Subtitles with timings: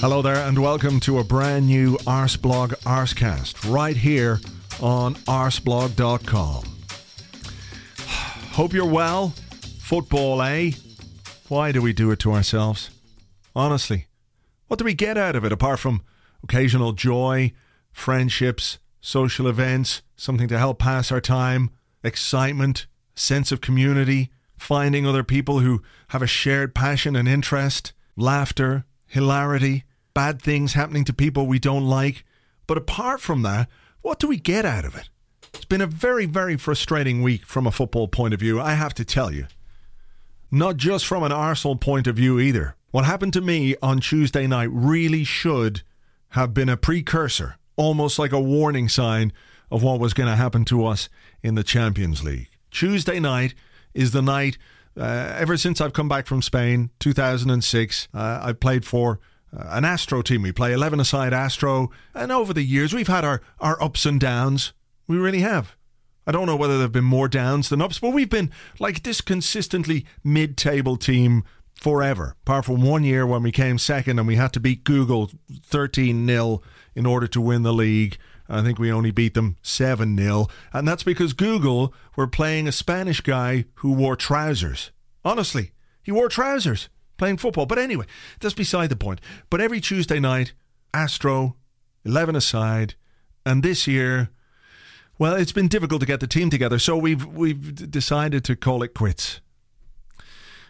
[0.00, 4.40] Hello there, and welcome to a brand new Arseblog Arsecast right here
[4.80, 6.64] on arseblog.com.
[8.54, 9.34] Hope you're well.
[9.78, 10.70] Football, eh?
[11.48, 12.88] Why do we do it to ourselves?
[13.54, 14.06] Honestly,
[14.68, 16.00] what do we get out of it apart from
[16.42, 17.52] occasional joy,
[17.92, 21.68] friendships, social events, something to help pass our time,
[22.02, 28.86] excitement, sense of community, finding other people who have a shared passion and interest, laughter,
[29.06, 29.84] hilarity?
[30.14, 32.24] Bad things happening to people we don't like.
[32.66, 33.68] But apart from that,
[34.02, 35.08] what do we get out of it?
[35.54, 38.94] It's been a very, very frustrating week from a football point of view, I have
[38.94, 39.46] to tell you.
[40.50, 42.76] Not just from an Arsenal point of view either.
[42.90, 45.82] What happened to me on Tuesday night really should
[46.30, 49.32] have been a precursor, almost like a warning sign
[49.70, 51.08] of what was going to happen to us
[51.42, 52.48] in the Champions League.
[52.70, 53.54] Tuesday night
[53.94, 54.58] is the night,
[54.96, 59.20] uh, ever since I've come back from Spain, 2006, uh, I've played for
[59.56, 60.42] uh, an Astro team.
[60.42, 61.90] We play 11 aside Astro.
[62.14, 64.72] And over the years, we've had our, our ups and downs.
[65.06, 65.76] We really have.
[66.26, 69.02] I don't know whether there have been more downs than ups, but we've been like
[69.02, 71.44] this consistently mid table team
[71.74, 75.30] forever, apart from one year when we came second and we had to beat Google
[75.64, 76.62] 13 0
[76.94, 78.18] in order to win the league.
[78.48, 80.46] I think we only beat them 7 0.
[80.72, 84.90] And that's because Google were playing a Spanish guy who wore trousers.
[85.24, 85.72] Honestly,
[86.02, 86.88] he wore trousers
[87.20, 87.66] playing football.
[87.66, 88.06] But anyway,
[88.40, 89.20] that's beside the point.
[89.50, 90.54] But every Tuesday night,
[90.92, 91.54] Astro,
[92.04, 92.94] 11 aside,
[93.44, 94.30] and this year,
[95.18, 98.82] well, it's been difficult to get the team together, so we've we've decided to call
[98.82, 99.40] it quits.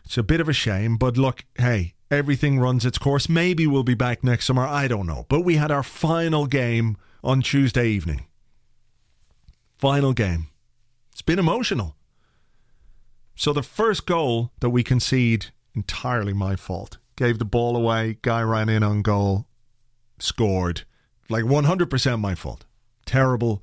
[0.04, 3.28] It's a bit of a shame, but look, hey, everything runs its course.
[3.28, 5.26] Maybe we'll be back next summer, I don't know.
[5.28, 8.26] But we had our final game on Tuesday evening.
[9.78, 10.48] Final game.
[11.12, 11.94] It's been emotional.
[13.36, 16.98] So the first goal that we concede entirely my fault.
[17.16, 19.46] Gave the ball away, guy ran in on goal,
[20.18, 20.82] scored.
[21.28, 22.64] Like 100% my fault.
[23.06, 23.62] Terrible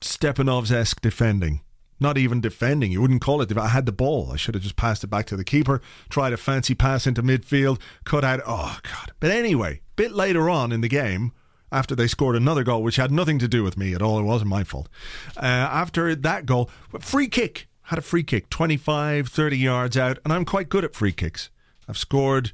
[0.00, 1.62] Stepanovs esque defending.
[2.00, 2.92] Not even defending.
[2.92, 3.56] You wouldn't call it.
[3.56, 4.30] I had the ball.
[4.32, 7.22] I should have just passed it back to the keeper, tried a fancy pass into
[7.22, 8.40] midfield, cut out.
[8.46, 9.12] Oh, God.
[9.20, 11.32] But anyway, bit later on in the game,
[11.72, 14.24] after they scored another goal, which had nothing to do with me at all, it
[14.24, 14.88] wasn't my fault.
[15.36, 16.68] Uh, after that goal,
[17.00, 20.94] free kick had a free kick 25, 30 yards out, and I'm quite good at
[20.94, 21.50] free kicks.
[21.88, 22.52] I've scored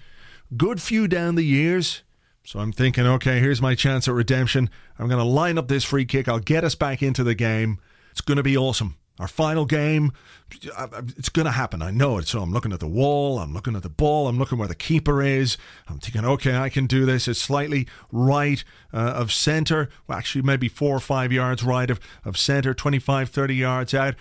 [0.57, 2.03] good few down the years.
[2.43, 4.71] So I'm thinking, okay, here's my chance at redemption.
[4.99, 6.27] I'm going to line up this free kick.
[6.27, 7.79] I'll get us back into the game.
[8.11, 8.97] It's going to be awesome.
[9.21, 10.13] Our final game,
[10.51, 11.83] it's going to happen.
[11.83, 12.27] I know it.
[12.27, 13.39] So I'm looking at the wall.
[13.39, 14.29] I'm looking at the ball.
[14.29, 15.59] I'm looking where the keeper is.
[15.89, 17.29] I'm thinking, okay, I can do this.
[17.29, 18.65] It's slightly right
[18.95, 19.91] uh, of centre.
[20.07, 24.15] Well, actually, maybe four or five yards right of, of centre, 25, 30 yards out.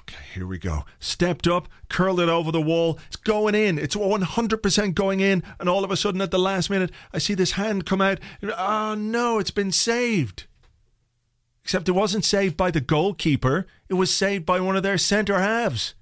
[0.00, 0.84] Okay, here we go.
[1.00, 2.98] Stepped up, curled it over the wall.
[3.06, 3.78] It's going in.
[3.78, 5.42] It's 100% going in.
[5.58, 8.20] And all of a sudden, at the last minute, I see this hand come out.
[8.42, 10.44] Oh, no, it's been saved.
[11.66, 15.40] Except it wasn't saved by the goalkeeper, it was saved by one of their centre
[15.40, 15.96] halves.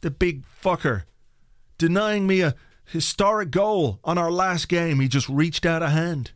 [0.00, 1.06] The big fucker.
[1.76, 5.00] Denying me a historic goal on our last game.
[5.00, 6.30] He just reached out a hand.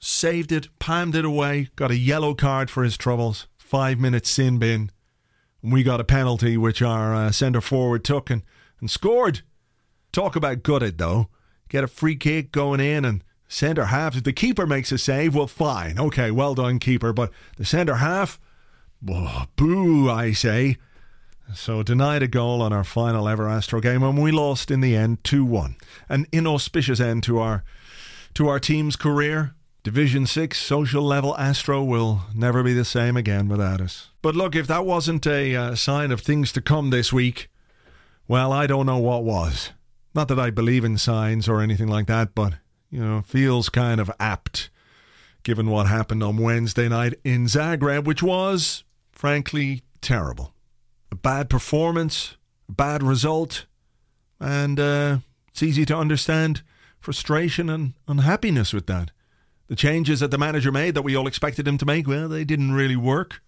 [0.00, 3.46] Saved it, palmed it away, got a yellow card for his troubles.
[3.56, 4.90] Five minutes sin bin
[5.62, 8.42] we got a penalty which our uh, centre forward took and,
[8.80, 9.42] and scored.
[10.10, 11.28] Talk about gutted though.
[11.68, 13.22] Get a free kick going in and
[13.54, 14.16] centre half.
[14.16, 15.98] If the keeper makes a save, well, fine.
[15.98, 17.12] Okay, well done, keeper.
[17.12, 18.40] But the centre half,
[19.08, 20.76] oh, boo, I say.
[21.54, 24.96] So denied a goal on our final ever Astro game, and we lost in the
[24.96, 25.76] end two one.
[26.08, 27.64] An inauspicious end to our
[28.34, 29.54] to our team's career.
[29.84, 34.08] Division 6 social level Astro will never be the same again without us.
[34.22, 37.50] But look, if that wasn't a uh, sign of things to come this week,
[38.26, 39.72] well, I don't know what was.
[40.14, 42.54] Not that I believe in signs or anything like that, but,
[42.94, 44.70] you know, feels kind of apt
[45.42, 50.54] given what happened on Wednesday night in Zagreb, which was, frankly, terrible.
[51.10, 52.36] A bad performance,
[52.68, 53.66] a bad result,
[54.38, 55.18] and uh,
[55.48, 56.62] it's easy to understand
[57.00, 59.10] frustration and unhappiness with that.
[59.66, 62.44] The changes that the manager made that we all expected him to make, well, they
[62.44, 63.42] didn't really work.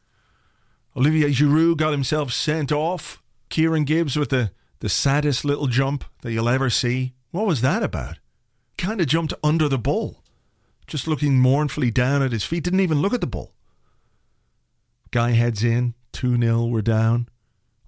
[0.96, 3.22] Olivier Giroud got himself sent off.
[3.49, 4.50] Kieran Gibbs with the,
[4.81, 7.14] the saddest little jump that you'll ever see.
[7.31, 8.19] What was that about?
[8.78, 10.23] Kind of jumped under the ball,
[10.87, 13.52] just looking mournfully down at his feet, didn't even look at the ball.
[15.11, 17.28] Guy heads in, 2 0, we're down.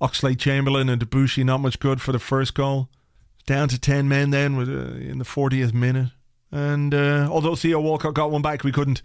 [0.01, 2.89] Oxlade Chamberlain and Debuchy not much good for the first goal.
[3.47, 6.11] Down to 10 men then with, uh, in the 40th minute.
[6.53, 9.03] And uh, although Theo Walcott got one back, we couldn't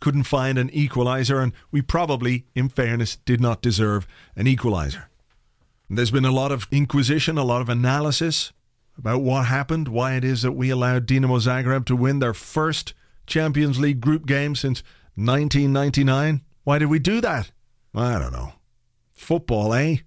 [0.00, 5.04] couldn't find an equaliser, and we probably, in fairness, did not deserve an equaliser.
[5.88, 8.52] There's been a lot of inquisition, a lot of analysis
[8.96, 12.94] about what happened, why it is that we allowed Dinamo Zagreb to win their first
[13.26, 14.82] Champions League group game since
[15.16, 16.42] 1999.
[16.64, 17.50] Why did we do that?
[17.94, 18.54] I don't know.
[19.12, 19.98] Football, eh?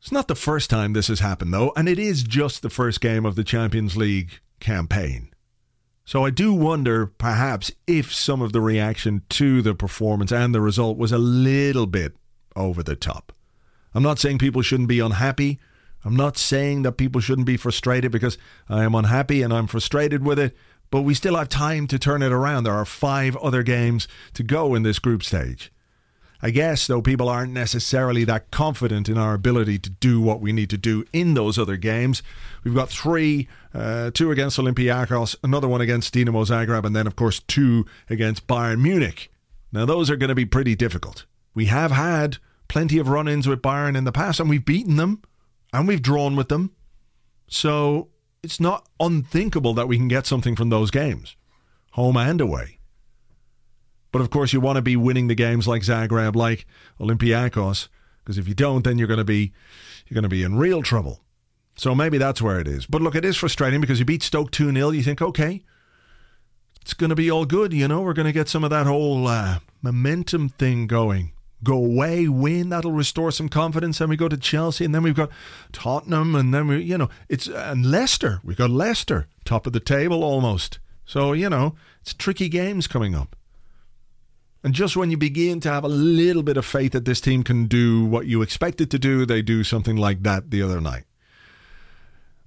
[0.00, 3.00] It's not the first time this has happened, though, and it is just the first
[3.00, 5.30] game of the Champions League campaign.
[6.04, 10.60] So I do wonder, perhaps, if some of the reaction to the performance and the
[10.60, 12.14] result was a little bit
[12.54, 13.32] over the top.
[13.92, 15.58] I'm not saying people shouldn't be unhappy.
[16.06, 18.38] I'm not saying that people shouldn't be frustrated because
[18.68, 20.56] I am unhappy and I'm frustrated with it,
[20.88, 22.62] but we still have time to turn it around.
[22.62, 25.72] There are five other games to go in this group stage.
[26.40, 30.52] I guess, though, people aren't necessarily that confident in our ability to do what we
[30.52, 32.22] need to do in those other games.
[32.62, 37.16] We've got three uh, two against Olympiacos, another one against Dinamo Zagreb, and then, of
[37.16, 39.32] course, two against Bayern Munich.
[39.72, 41.24] Now, those are going to be pretty difficult.
[41.52, 42.36] We have had
[42.68, 45.22] plenty of run ins with Bayern in the past, and we've beaten them,
[45.72, 46.72] and we've drawn with them.
[47.48, 48.08] So
[48.42, 51.36] it's not unthinkable that we can get something from those games,
[51.92, 52.78] home and away.
[54.12, 56.66] But of course, you want to be winning the games like Zagreb, like
[57.00, 59.52] Olympiacos, because if you don't, then you're going to be
[60.06, 61.20] you're going to be in real trouble.
[61.76, 62.86] So maybe that's where it is.
[62.86, 64.90] But look, it is frustrating because you beat Stoke 2 0.
[64.90, 65.62] You think, okay,
[66.80, 67.72] it's going to be all good.
[67.72, 71.32] You know, we're going to get some of that whole uh, momentum thing going.
[71.64, 72.68] Go away, win.
[72.68, 73.98] That'll restore some confidence.
[73.98, 75.30] Then we go to Chelsea, and then we've got
[75.72, 78.40] Tottenham, and then we, you know, it's and Leicester.
[78.44, 80.78] We've got Leicester, top of the table almost.
[81.04, 83.34] So you know, it's tricky games coming up.
[84.62, 87.44] And just when you begin to have a little bit of faith that this team
[87.44, 90.80] can do what you expect it to do, they do something like that the other
[90.80, 91.04] night.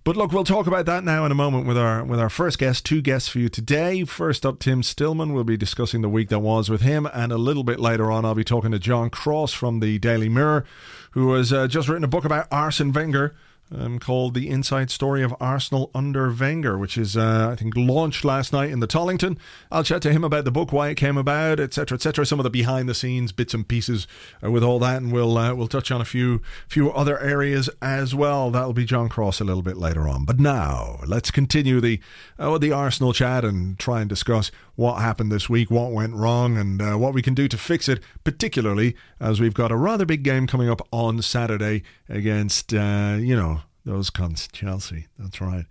[0.09, 2.57] But look, we'll talk about that now in a moment with our with our first
[2.57, 2.83] guest.
[2.83, 4.05] Two guests for you today.
[4.05, 5.33] First up, Tim Stillman.
[5.33, 8.25] We'll be discussing the week that was with him, and a little bit later on,
[8.25, 10.65] I'll be talking to John Cross from the Daily Mirror,
[11.11, 13.35] who has uh, just written a book about Arsene Wenger
[13.75, 18.25] um, called The Inside Story of Arsenal Under Wenger, which is, uh, I think, launched
[18.25, 19.37] last night in the Tollington.
[19.71, 22.43] I'll chat to him about the book, why it came about, etc., etc., some of
[22.43, 24.07] the behind the scenes bits and pieces
[24.43, 27.69] uh, with all that, and we'll uh, we'll touch on a few few other areas
[27.81, 28.51] as well.
[28.51, 30.25] That'll be John Cross a little bit later on.
[30.25, 31.99] But now, let's continue the
[32.37, 36.55] uh, the Arsenal chat and try and discuss what happened this week, what went wrong,
[36.55, 40.05] and uh, what we can do to fix it, particularly as we've got a rather
[40.05, 45.07] big game coming up on Saturday against, uh, you know, those cunts, Chelsea.
[45.17, 45.65] That's right.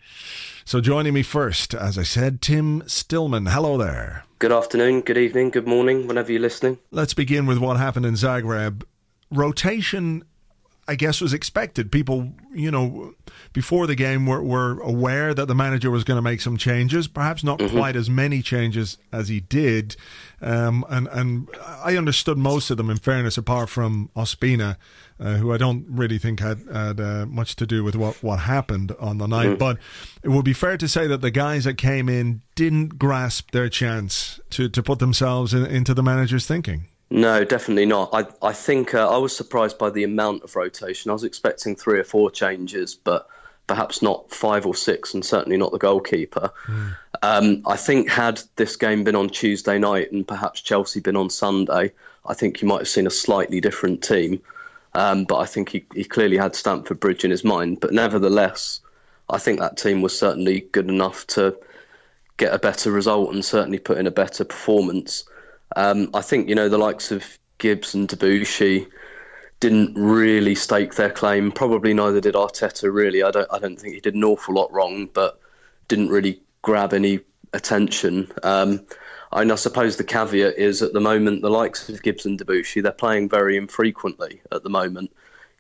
[0.67, 3.47] So joining me first, as I said, Tim Stillman.
[3.47, 4.25] Hello there.
[4.41, 6.79] Good afternoon, good evening, good morning, whenever you're listening.
[6.91, 8.83] Let's begin with what happened in Zagreb.
[9.31, 10.23] Rotation,
[10.89, 11.93] I guess, was expected.
[11.93, 13.15] People, you know,
[13.53, 17.07] before the game were, were aware that the manager was going to make some changes,
[17.07, 17.77] perhaps not mm-hmm.
[17.77, 19.97] quite as many changes as he did.
[20.41, 24.77] Um, and, and I understood most of them, in fairness, apart from Ospina
[25.21, 28.41] uh, who I don't really think had had uh, much to do with what, what
[28.41, 29.51] happened on the night.
[29.51, 29.59] Mm.
[29.59, 29.79] But
[30.23, 33.69] it would be fair to say that the guys that came in didn't grasp their
[33.69, 36.89] chance to, to put themselves in, into the manager's thinking.
[37.11, 38.11] No, definitely not.
[38.13, 41.11] I I think uh, I was surprised by the amount of rotation.
[41.11, 43.29] I was expecting three or four changes, but
[43.67, 46.51] perhaps not five or six, and certainly not the goalkeeper.
[46.67, 46.97] Mm.
[47.23, 51.31] Um, I think had this game been on Tuesday night and perhaps Chelsea been on
[51.31, 51.93] Sunday,
[52.27, 54.41] I think you might have seen a slightly different team.
[54.95, 57.81] Um, but I think he, he clearly had Stamford Bridge in his mind.
[57.81, 58.81] But nevertheless,
[59.29, 61.57] I think that team was certainly good enough to
[62.37, 65.25] get a better result and certainly put in a better performance.
[65.77, 68.87] Um, I think, you know, the likes of Gibbs and Debuchy
[69.61, 71.51] didn't really stake their claim.
[71.51, 73.23] Probably neither did Arteta, really.
[73.23, 75.41] I don't, I don't think he did an awful lot wrong, but
[75.89, 77.21] didn't really grab any
[77.53, 78.31] attention.
[78.43, 78.87] Um,
[79.33, 82.83] and I suppose the caveat is at the moment the likes of Gibbs and Debuchy
[82.83, 85.13] they're playing very infrequently at the moment.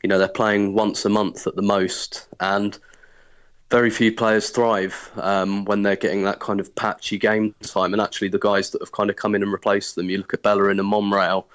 [0.02, 2.78] You know they're playing once a month at the most, and
[3.70, 7.92] very few players thrive um, when they're getting that kind of patchy game time.
[7.92, 10.32] And actually, the guys that have kind of come in and replaced them, you look
[10.32, 11.46] at Bellerin and Monreal,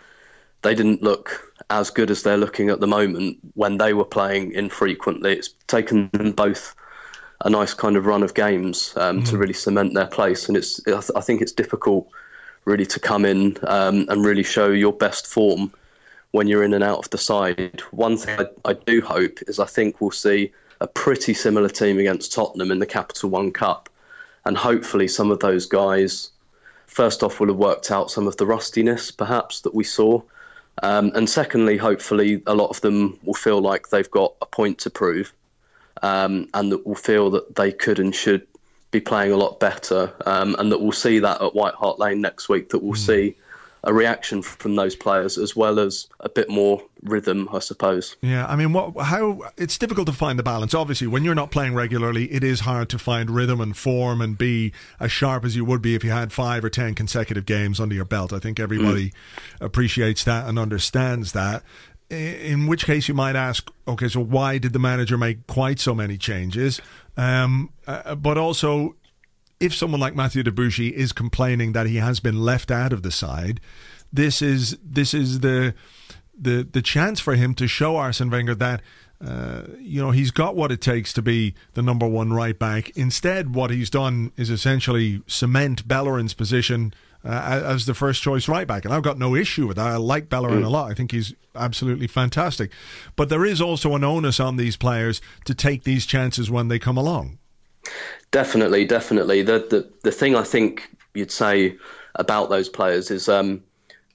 [0.61, 4.51] they didn't look as good as they're looking at the moment when they were playing
[4.53, 5.33] infrequently.
[5.33, 6.75] It's taken them both
[7.45, 9.29] a nice kind of run of games um, mm.
[9.29, 12.07] to really cement their place, and it's I think it's difficult
[12.65, 15.73] really to come in um, and really show your best form
[16.31, 17.81] when you're in and out of the side.
[17.91, 20.53] One thing I, I, do hope is I think we'll see
[20.83, 23.89] a pretty similar team against Tottenham in the Capital One Cup,
[24.45, 26.29] and hopefully some of those guys,
[26.85, 30.21] first off, will have worked out some of the rustiness perhaps that we saw.
[30.81, 34.77] Um, and secondly, hopefully, a lot of them will feel like they've got a point
[34.79, 35.33] to prove
[36.01, 38.45] um, and that will feel that they could and should
[38.91, 42.21] be playing a lot better, um, and that we'll see that at White Hart Lane
[42.21, 42.69] next week.
[42.69, 43.05] That we'll mm.
[43.05, 43.35] see
[43.83, 48.15] a reaction from those players as well as a bit more rhythm, I suppose.
[48.21, 50.73] Yeah, I mean, what, how it's difficult to find the balance.
[50.73, 54.37] Obviously, when you're not playing regularly, it is hard to find rhythm and form and
[54.37, 57.79] be as sharp as you would be if you had five or ten consecutive games
[57.79, 58.31] under your belt.
[58.31, 59.13] I think everybody mm.
[59.59, 61.63] appreciates that and understands that.
[62.09, 65.95] In which case, you might ask, okay, so why did the manager make quite so
[65.95, 66.79] many changes?
[67.17, 68.95] Um, uh, but also,
[69.59, 73.11] if someone like Mathieu Debuchy is complaining that he has been left out of the
[73.11, 73.59] side,
[74.11, 75.73] this is this is the
[76.37, 78.81] the the chance for him to show Arsene Wenger that.
[79.23, 82.89] Uh, you know he's got what it takes to be the number one right back.
[82.97, 86.93] Instead, what he's done is essentially cement Bellerin's position
[87.25, 89.87] uh, as the first choice right back, and I've got no issue with that.
[89.87, 90.65] I like Bellerin mm.
[90.65, 90.91] a lot.
[90.91, 92.71] I think he's absolutely fantastic.
[93.15, 96.79] But there is also an onus on these players to take these chances when they
[96.79, 97.37] come along.
[98.33, 99.43] Definitely, definitely.
[99.43, 101.77] The the the thing I think you'd say
[102.15, 103.63] about those players is um,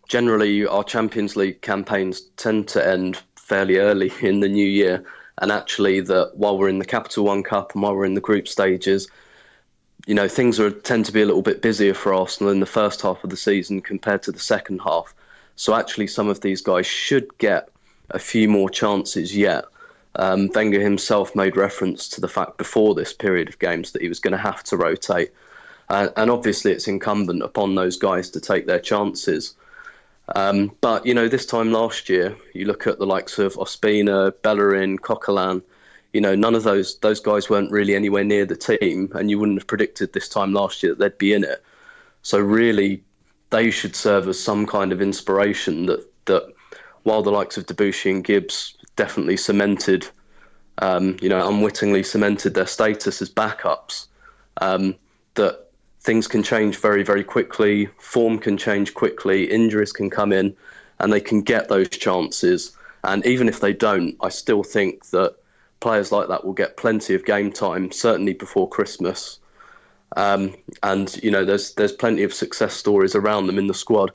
[0.09, 5.05] generally our Champions League campaigns tend to end fairly early in the new year,
[5.41, 8.21] and actually that while we're in the Capital One Cup and while we're in the
[8.21, 9.09] group stages,
[10.09, 12.67] you know things are tend to be a little bit busier for Arsenal in the
[12.67, 15.15] first half of the season compared to the second half.
[15.55, 17.69] So actually, some of these guys should get
[18.11, 19.67] a few more chances yet.
[20.19, 24.09] Um, Wenger himself made reference to the fact before this period of games that he
[24.09, 25.33] was going to have to rotate.
[25.89, 29.55] Uh, and obviously, it's incumbent upon those guys to take their chances.
[30.35, 34.35] Um, but, you know, this time last year, you look at the likes of Ospina,
[34.43, 35.63] Bellerin, Coquelin,
[36.13, 39.39] you know, none of those those guys weren't really anywhere near the team, and you
[39.39, 41.63] wouldn't have predicted this time last year that they'd be in it.
[42.23, 43.03] So really,
[43.51, 46.53] they should serve as some kind of inspiration that that
[47.03, 50.07] while the likes of Debuchy and Gibbs definitely cemented,
[50.79, 54.09] um, you know, unwittingly cemented their status as backups.
[54.61, 54.97] Um,
[55.35, 55.69] that
[56.01, 57.87] things can change very, very quickly.
[57.99, 59.45] Form can change quickly.
[59.45, 60.55] Injuries can come in,
[60.99, 62.77] and they can get those chances.
[63.05, 65.37] And even if they don't, I still think that
[65.81, 69.39] players like that will get plenty of game time, certainly before Christmas.
[70.17, 74.11] Um, and you know, there's there's plenty of success stories around them in the squad.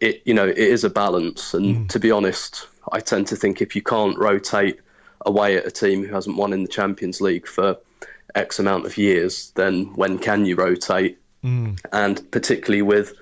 [0.00, 1.88] It you know it is a balance, and mm.
[1.88, 4.80] to be honest, I tend to think if you can't rotate
[5.26, 7.76] away at a team who hasn't won in the Champions League for
[8.34, 11.18] X amount of years, then when can you rotate?
[11.44, 11.78] Mm.
[11.92, 13.14] And particularly with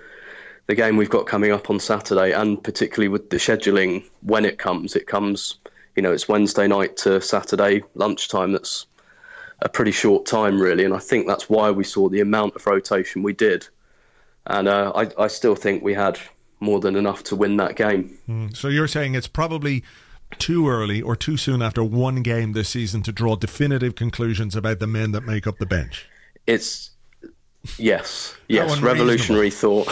[0.66, 4.58] the game we've got coming up on Saturday, and particularly with the scheduling when it
[4.58, 5.58] comes, it comes,
[5.94, 8.52] you know, it's Wednesday night to Saturday lunchtime.
[8.52, 8.86] That's
[9.60, 10.84] a pretty short time, really.
[10.84, 13.66] And I think that's why we saw the amount of rotation we did.
[14.46, 16.18] And uh, I, I still think we had
[16.60, 18.18] more than enough to win that game.
[18.28, 18.56] Mm.
[18.56, 19.84] So you're saying it's probably
[20.38, 24.78] too early or too soon after one game this season to draw definitive conclusions about
[24.78, 26.08] the men that make up the bench?
[26.46, 26.90] It's
[27.78, 29.88] yes, yes, revolutionary thought.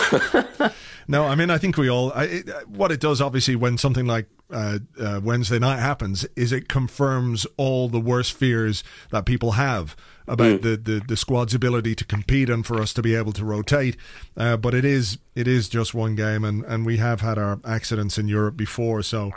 [1.09, 2.12] no, I mean I think we all.
[2.12, 6.68] I, what it does, obviously, when something like uh, uh, Wednesday night happens, is it
[6.68, 9.96] confirms all the worst fears that people have
[10.26, 10.62] about mm.
[10.62, 13.96] the, the, the squad's ability to compete and for us to be able to rotate.
[14.36, 17.58] Uh, but it is it is just one game, and, and we have had our
[17.64, 19.32] accidents in Europe before, so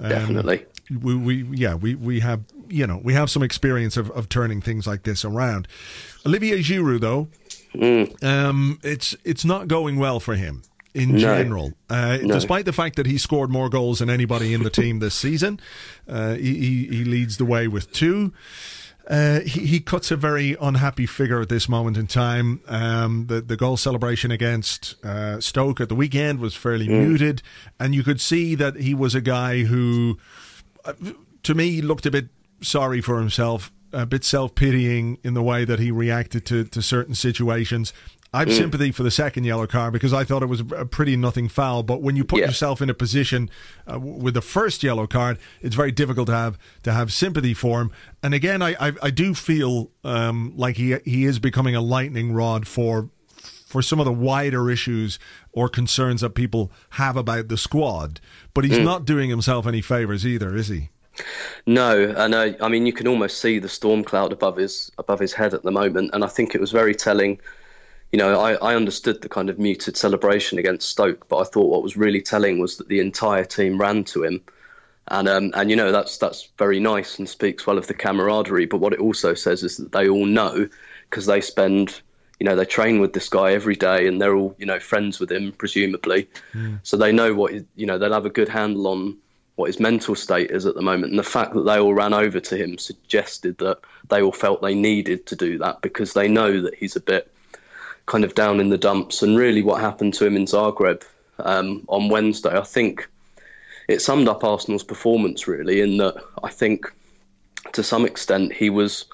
[0.00, 0.66] um, definitely.
[0.90, 4.60] We, we yeah we, we have you know we have some experience of, of turning
[4.60, 5.66] things like this around.
[6.26, 7.28] Olivier Giroud though,
[7.74, 8.24] mm.
[8.24, 10.62] um, it's it's not going well for him
[10.94, 11.18] in no.
[11.18, 11.72] general.
[11.90, 12.34] Uh, no.
[12.34, 15.60] Despite the fact that he scored more goals than anybody in the team this season,
[16.08, 18.32] uh, he, he, leads the way with two.
[19.08, 22.62] Uh, he, he cuts a very unhappy figure at this moment in time.
[22.68, 27.06] Um, the the goal celebration against uh, Stoke at the weekend was fairly mm.
[27.06, 27.42] muted,
[27.78, 30.18] and you could see that he was a guy who,
[30.86, 30.94] uh,
[31.42, 32.28] to me, looked a bit
[32.62, 36.80] sorry for himself, a bit self pitying in the way that he reacted to to
[36.80, 37.92] certain situations.
[38.34, 38.56] I've mm.
[38.56, 41.84] sympathy for the second yellow card because I thought it was a pretty nothing foul.
[41.84, 42.46] But when you put yeah.
[42.46, 43.48] yourself in a position
[43.90, 47.80] uh, with the first yellow card, it's very difficult to have to have sympathy for
[47.80, 47.92] him.
[48.24, 52.32] And again, I I, I do feel um, like he he is becoming a lightning
[52.32, 53.08] rod for
[53.66, 55.18] for some of the wider issues
[55.52, 58.20] or concerns that people have about the squad.
[58.52, 58.84] But he's mm.
[58.84, 60.90] not doing himself any favours either, is he?
[61.66, 65.20] No, and uh, I mean you can almost see the storm cloud above his above
[65.20, 67.40] his head at the moment, and I think it was very telling.
[68.14, 71.68] You know, I, I understood the kind of muted celebration against Stoke, but I thought
[71.68, 74.40] what was really telling was that the entire team ran to him,
[75.08, 78.66] and um, and you know that's that's very nice and speaks well of the camaraderie.
[78.66, 80.68] But what it also says is that they all know
[81.10, 82.00] because they spend
[82.38, 85.18] you know they train with this guy every day and they're all you know friends
[85.18, 86.78] with him presumably mm.
[86.84, 89.16] so they know what you know they'll have a good handle on
[89.56, 91.10] what his mental state is at the moment.
[91.10, 93.78] And the fact that they all ran over to him suggested that
[94.08, 97.33] they all felt they needed to do that because they know that he's a bit
[98.06, 99.22] kind of down in the dumps.
[99.22, 101.02] And really, what happened to him in Zagreb
[101.38, 103.08] um, on Wednesday, I think
[103.88, 106.92] it summed up Arsenal's performance really, in that I think
[107.72, 109.04] to some extent he was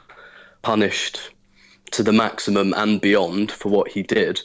[0.62, 1.30] punished
[1.92, 4.40] to the maximum and beyond for what he did.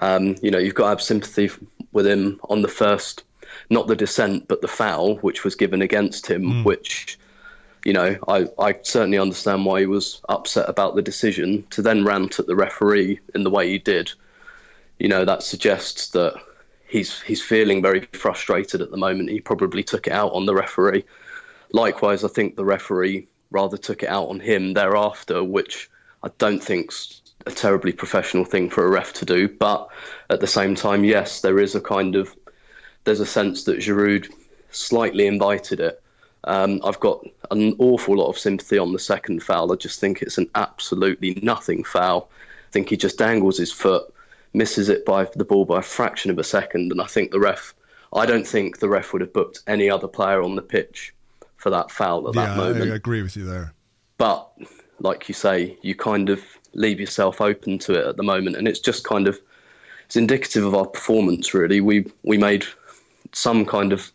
[0.00, 1.50] Um, you know, you've got to have sympathy
[1.92, 3.24] with him on the first
[3.70, 6.64] not the dissent, but the foul which was given against him, mm.
[6.64, 7.18] which,
[7.88, 12.04] you know, I, I certainly understand why he was upset about the decision to then
[12.04, 14.12] rant at the referee in the way he did.
[14.98, 16.34] You know, that suggests that
[16.86, 19.30] he's he's feeling very frustrated at the moment.
[19.30, 21.06] He probably took it out on the referee.
[21.72, 25.88] Likewise, I think the referee rather took it out on him thereafter, which
[26.22, 29.48] I don't think's a terribly professional thing for a ref to do.
[29.48, 29.88] But
[30.28, 32.36] at the same time, yes, there is a kind of
[33.04, 34.30] there's a sense that Giroud
[34.72, 36.02] slightly invited it.
[36.44, 39.72] Um, I've got an awful lot of sympathy on the second foul.
[39.72, 42.30] I just think it's an absolutely nothing foul.
[42.68, 44.12] I think he just dangles his foot,
[44.54, 47.40] misses it by the ball by a fraction of a second, and I think the
[47.40, 47.74] ref.
[48.12, 51.14] I don't think the ref would have booked any other player on the pitch
[51.56, 52.90] for that foul at yeah, that moment.
[52.90, 53.74] I agree with you there.
[54.16, 54.50] But
[55.00, 56.42] like you say, you kind of
[56.72, 59.38] leave yourself open to it at the moment, and it's just kind of
[60.06, 61.52] it's indicative of our performance.
[61.52, 62.64] Really, we we made
[63.32, 64.10] some kind of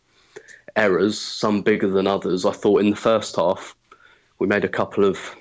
[0.75, 2.45] errors, some bigger than others.
[2.45, 3.75] I thought in the first half
[4.39, 5.35] we made a couple of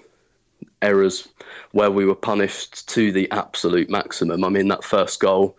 [0.83, 1.29] errors
[1.73, 4.45] where we were punished to the absolute maximum.
[4.45, 5.57] I mean, that first goal,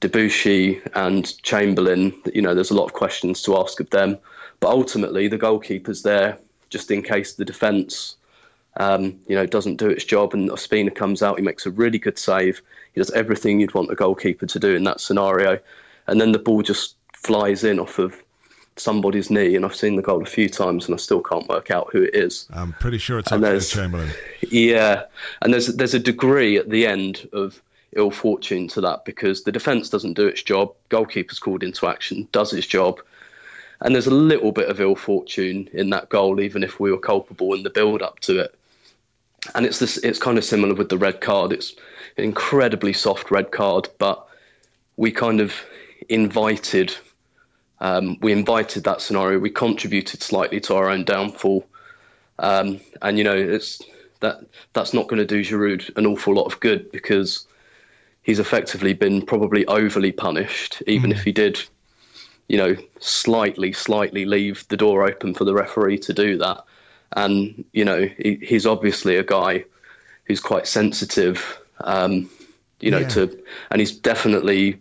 [0.00, 4.18] Debuchy and Chamberlain, you know, there's a lot of questions to ask of them.
[4.60, 8.16] But ultimately, the goalkeeper's there just in case the defence,
[8.76, 11.38] um, you know, doesn't do its job and Ospina comes out.
[11.38, 12.62] He makes a really good save.
[12.92, 15.58] He does everything you'd want a goalkeeper to do in that scenario.
[16.06, 18.22] And then the ball just flies in off of
[18.80, 21.70] somebody's knee, and I've seen the goal a few times, and I still can't work
[21.70, 22.46] out who it is.
[22.52, 24.10] I'm pretty sure it's Oxlade Chamberlain.
[24.48, 25.04] Yeah,
[25.42, 27.62] and there's there's a degree at the end of
[27.96, 32.28] ill fortune to that because the defence doesn't do its job, goalkeeper's called into action,
[32.32, 33.00] does his job,
[33.80, 36.98] and there's a little bit of ill fortune in that goal, even if we were
[36.98, 38.54] culpable in the build up to it.
[39.54, 41.52] And it's this, it's kind of similar with the red card.
[41.52, 41.74] It's
[42.16, 44.26] an incredibly soft red card, but
[44.96, 45.54] we kind of
[46.08, 46.94] invited
[47.80, 49.38] um, we invited that scenario.
[49.38, 51.66] We contributed slightly to our own downfall,
[52.38, 53.80] um, and you know it's
[54.20, 54.40] that
[54.72, 57.46] that's not going to do Giroud an awful lot of good because
[58.22, 61.14] he's effectively been probably overly punished, even mm.
[61.14, 61.62] if he did,
[62.48, 66.62] you know, slightly, slightly leave the door open for the referee to do that.
[67.12, 69.64] And you know, he, he's obviously a guy
[70.24, 72.28] who's quite sensitive, um,
[72.80, 73.08] you know, yeah.
[73.08, 74.78] to, and he's definitely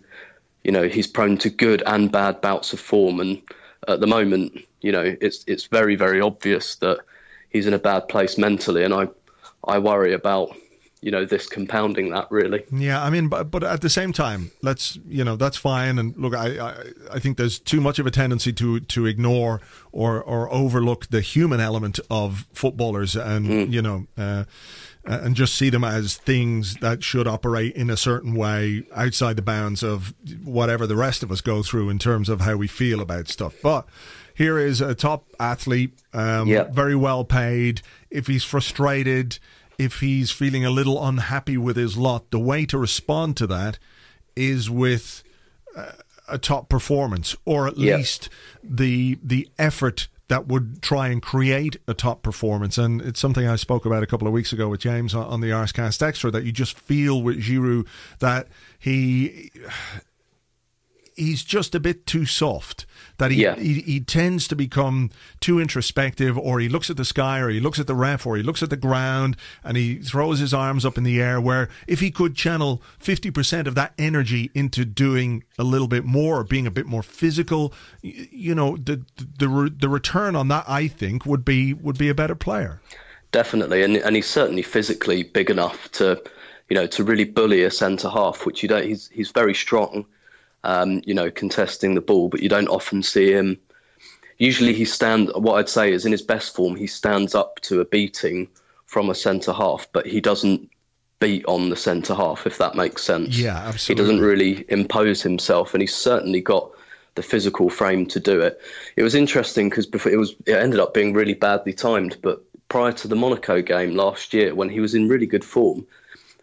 [0.63, 3.41] you know he's prone to good and bad bouts of form, and
[3.87, 6.99] at the moment, you know, it's it's very very obvious that
[7.49, 9.07] he's in a bad place mentally, and I
[9.63, 10.55] I worry about
[11.01, 12.63] you know this compounding that really.
[12.71, 15.97] Yeah i mean but but at the same time let's you know that's fine.
[15.97, 16.75] And look i i,
[17.13, 21.21] I think there's too much of a tendency to to ignore or or overlook the
[21.21, 23.15] human element of footballers.
[23.15, 23.71] And mm.
[23.71, 24.43] you know uh, uh,
[25.09, 29.41] and just see them as things that should operate in a certain way outside the
[29.41, 33.01] bounds of whatever the rest of us go through in terms of how we feel
[33.01, 33.55] about stuff.
[33.63, 33.87] But
[34.35, 36.71] here is a top athlete, um, yep.
[36.71, 37.81] very well paid.
[38.11, 39.39] If he's frustrated,
[39.79, 43.79] if he's feeling a little unhappy with his lot, the way to respond to that
[44.35, 45.23] is with.
[45.75, 45.91] Uh,
[46.31, 47.97] a top performance, or at yep.
[47.97, 48.29] least
[48.63, 52.77] the the effort that would try and create a top performance.
[52.77, 55.41] And it's something I spoke about a couple of weeks ago with James on, on
[55.41, 57.87] the Arsecast Extra that you just feel with Giroud
[58.19, 59.51] that he
[61.19, 62.85] he's just a bit too soft.
[63.17, 63.55] That he, yeah.
[63.55, 65.09] he, he tends to become
[65.41, 68.37] too introspective, or he looks at the sky, or he looks at the ref, or
[68.37, 71.41] he looks at the ground, and he throws his arms up in the air.
[71.41, 76.05] Where if he could channel fifty percent of that energy into doing a little bit
[76.05, 80.63] more, or being a bit more physical, you know, the the the return on that,
[80.67, 82.81] I think, would be would be a better player.
[83.31, 86.21] Definitely, and and he's certainly physically big enough to
[86.69, 88.85] you know, to really bully a centre half, which you don't.
[88.85, 90.05] He's he's very strong,
[90.63, 93.57] um, you know, contesting the ball, but you don't often see him.
[94.37, 95.31] Usually, he stand.
[95.35, 98.47] What I'd say is, in his best form, he stands up to a beating
[98.85, 100.69] from a centre half, but he doesn't
[101.19, 103.37] beat on the centre half, if that makes sense.
[103.37, 104.03] Yeah, absolutely.
[104.03, 106.71] He doesn't really impose himself, and he's certainly got
[107.15, 108.61] the physical frame to do it.
[108.95, 112.17] It was interesting because before it was, it ended up being really badly timed.
[112.21, 115.85] But prior to the Monaco game last year, when he was in really good form,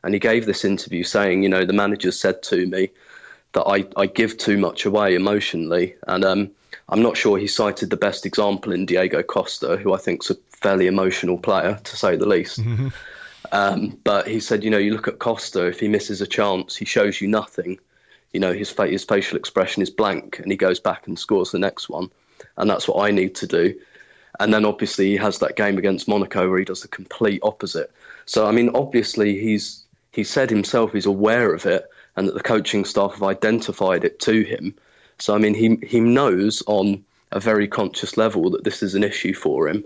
[0.04, 2.90] and he gave this interview saying, you know, the manager said to me
[3.56, 6.50] that I, I give too much away emotionally, and um,
[6.90, 10.30] I'm not sure he cited the best example in Diego Costa, who I think is
[10.30, 12.60] a fairly emotional player to say the least.
[12.60, 12.88] Mm-hmm.
[13.52, 16.76] Um, but he said, you know, you look at Costa, if he misses a chance,
[16.76, 17.78] he shows you nothing.
[18.34, 21.50] You know, his, fa- his facial expression is blank and he goes back and scores
[21.52, 22.10] the next one.
[22.58, 23.74] And that's what I need to do.
[24.38, 27.90] And then obviously he has that game against Monaco where he does the complete opposite.
[28.26, 32.42] So, I mean, obviously he's he said himself he's aware of it and that the
[32.42, 34.74] coaching staff have identified it to him.
[35.18, 39.04] So, I mean, he, he knows on a very conscious level that this is an
[39.04, 39.84] issue for him.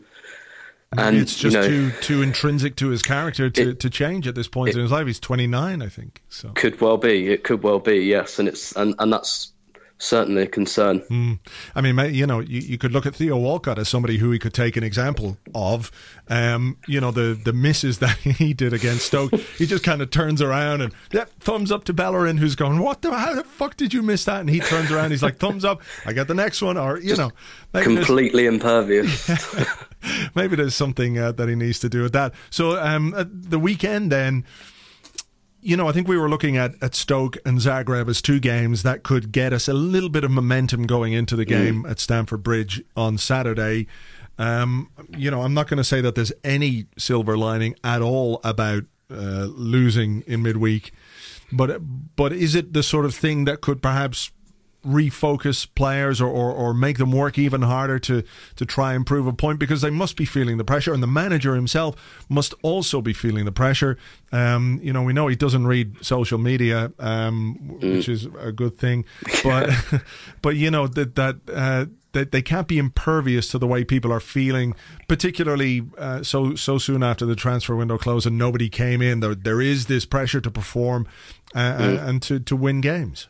[0.92, 4.26] And it's just you know, too too intrinsic to his character to, it, to change
[4.26, 5.06] at this point it, in his life.
[5.06, 6.20] He's 29, I think.
[6.28, 7.28] So could well be.
[7.28, 7.98] It could well be.
[7.98, 9.52] Yes, and it's and, and that's
[10.00, 11.00] certainly a concern.
[11.02, 11.38] Mm.
[11.74, 14.38] I mean, you know, you, you could look at Theo Walcott as somebody who he
[14.38, 15.92] could take an example of.
[16.28, 20.10] Um, you know, the the misses that he did against Stoke, he just kind of
[20.10, 23.76] turns around and yeah, thumbs up to Bellerin, who's going, "What the how the fuck
[23.76, 26.34] did you miss that?" And he turns around, he's like, "Thumbs up, I got the
[26.34, 27.30] next one," or you know,
[27.72, 29.30] completely impervious.
[30.34, 32.32] maybe there's something uh, that he needs to do with that.
[32.50, 34.44] So um, the weekend then
[35.62, 38.82] you know, I think we were looking at, at Stoke and Zagreb as two games
[38.82, 41.90] that could get us a little bit of momentum going into the game mm.
[41.90, 43.86] at Stamford Bridge on Saturday.
[44.38, 48.40] Um, you know, I'm not going to say that there's any silver lining at all
[48.42, 50.92] about uh, losing in midweek,
[51.52, 51.80] but
[52.16, 54.30] but is it the sort of thing that could perhaps
[54.84, 58.22] refocus players or, or, or, make them work even harder to,
[58.56, 61.06] to try and prove a point because they must be feeling the pressure and the
[61.06, 63.98] manager himself must also be feeling the pressure.
[64.32, 67.96] Um, you know, we know he doesn't read social media, um, mm.
[67.96, 69.04] which is a good thing,
[69.44, 69.70] but,
[70.42, 74.12] but you know, that, that, uh, that they can't be impervious to the way people
[74.12, 74.74] are feeling,
[75.08, 79.20] particularly uh, so so soon after the transfer window closed and nobody came in.
[79.20, 81.06] There, there is this pressure to perform
[81.54, 82.08] uh, mm.
[82.08, 83.28] and to, to win games.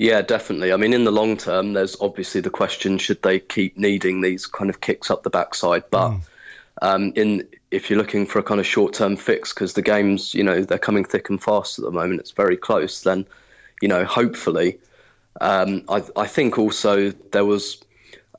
[0.00, 0.72] Yeah, definitely.
[0.72, 4.46] I mean, in the long term, there's obviously the question: should they keep needing these
[4.46, 5.84] kind of kicks up the backside?
[5.90, 6.20] But mm.
[6.80, 10.42] um, in if you're looking for a kind of short-term fix, because the games, you
[10.42, 12.20] know, they're coming thick and fast at the moment.
[12.20, 13.02] It's very close.
[13.02, 13.26] Then,
[13.82, 14.78] you know, hopefully,
[15.42, 17.76] um, I, I think also there was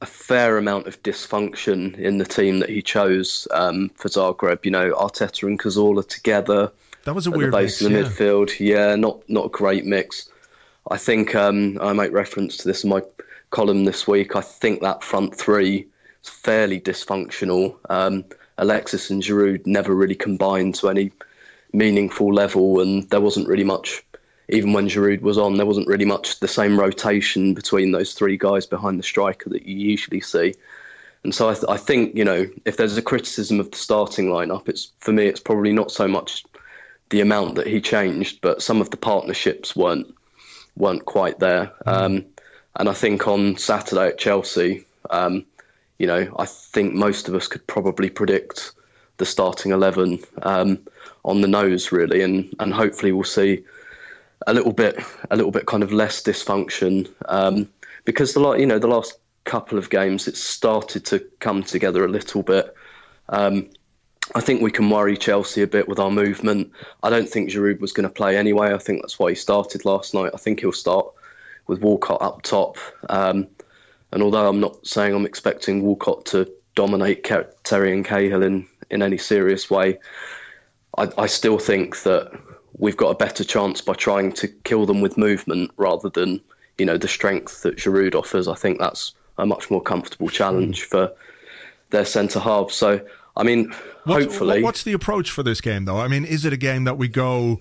[0.02, 4.65] a fair amount of dysfunction in the team that he chose um, for Zagreb.
[4.65, 6.71] You know, Arteta and Cazorla together.
[7.04, 8.32] That was a weird the base mix, of the yeah.
[8.32, 8.60] midfield.
[8.60, 10.31] Yeah, not not a great mix.
[10.89, 13.02] I think um, I make reference to this in my
[13.52, 14.36] column this week.
[14.36, 15.88] I think that front three
[16.24, 17.76] is fairly dysfunctional.
[17.89, 18.26] Um,
[18.58, 21.12] Alexis and Giroud never really combined to any
[21.74, 24.04] meaningful level, and there wasn't really much.
[24.50, 28.38] Even when Giroud was on, there wasn't really much the same rotation between those three
[28.38, 30.54] guys behind the striker that you usually see.
[31.24, 34.28] And so I, th- I think you know if there's a criticism of the starting
[34.28, 36.44] lineup, it's for me it's probably not so much
[37.10, 40.13] the amount that he changed, but some of the partnerships weren't
[40.75, 41.71] weren't quite there.
[41.86, 42.25] Um,
[42.77, 45.45] and I think on Saturday at Chelsea, um,
[45.99, 48.71] you know, I think most of us could probably predict
[49.17, 50.79] the starting eleven um,
[51.23, 53.63] on the nose, really, and and hopefully we'll see
[54.47, 57.69] a little bit a little bit kind of less dysfunction um,
[58.05, 62.07] because the you know the last couple of games it started to come together a
[62.07, 62.73] little bit.
[63.29, 63.69] Um,
[64.36, 66.71] I think we can worry Chelsea a bit with our movement.
[67.03, 68.73] I don't think Giroud was going to play anyway.
[68.73, 70.31] I think that's why he started last night.
[70.34, 71.07] I think he'll start
[71.67, 72.77] with Walcott up top.
[73.10, 73.47] Um,
[74.12, 77.29] and although I'm not saying I'm expecting Walcott to dominate
[77.63, 79.99] Terry and Cahill in, in any serious way,
[80.97, 82.31] I, I still think that
[82.77, 86.41] we've got a better chance by trying to kill them with movement rather than
[86.77, 88.47] you know the strength that Giroud offers.
[88.47, 91.12] I think that's a much more comfortable challenge for
[91.89, 92.71] their centre half.
[92.71, 93.01] So
[93.36, 94.63] I mean, what's, hopefully.
[94.63, 96.00] What's the approach for this game, though?
[96.00, 97.60] I mean, is it a game that we go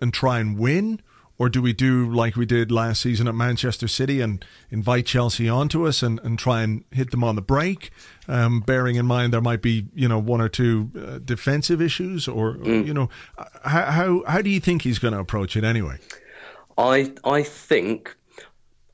[0.00, 1.00] and try and win?
[1.40, 5.48] Or do we do like we did last season at Manchester City and invite Chelsea
[5.48, 7.92] onto us and, and try and hit them on the break,
[8.26, 12.26] um, bearing in mind there might be you know one or two uh, defensive issues,
[12.26, 12.84] or, mm.
[12.84, 13.08] you know
[13.64, 15.98] how, how how do you think he's going to approach it anyway?
[16.76, 18.16] I I think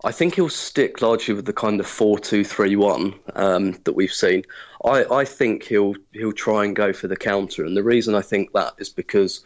[0.05, 4.45] I think he'll stick largely with the kind of four-two-three-one um, that we've seen.
[4.85, 8.21] I, I think he'll he'll try and go for the counter, and the reason I
[8.21, 9.43] think that is because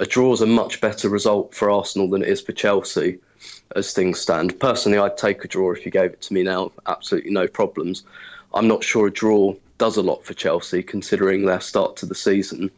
[0.00, 3.20] a draw is a much better result for Arsenal than it is for Chelsea
[3.76, 4.58] as things stand.
[4.58, 8.02] Personally, I'd take a draw if you gave it to me now, absolutely no problems.
[8.54, 12.14] I'm not sure a draw does a lot for Chelsea considering their start to the
[12.16, 12.72] season.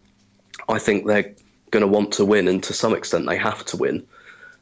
[0.69, 1.35] I think they're
[1.71, 4.07] going to want to win, and to some extent, they have to win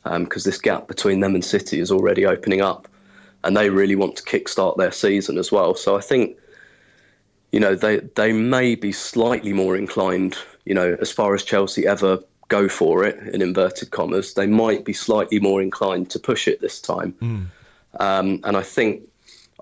[0.04, 2.88] because um, this gap between them and City is already opening up,
[3.44, 5.74] and they really want to kickstart their season as well.
[5.74, 6.36] So I think,
[7.50, 11.86] you know, they they may be slightly more inclined, you know, as far as Chelsea
[11.86, 16.46] ever go for it in inverted commas, they might be slightly more inclined to push
[16.46, 17.14] it this time.
[17.22, 17.46] Mm.
[17.98, 19.02] Um, and I think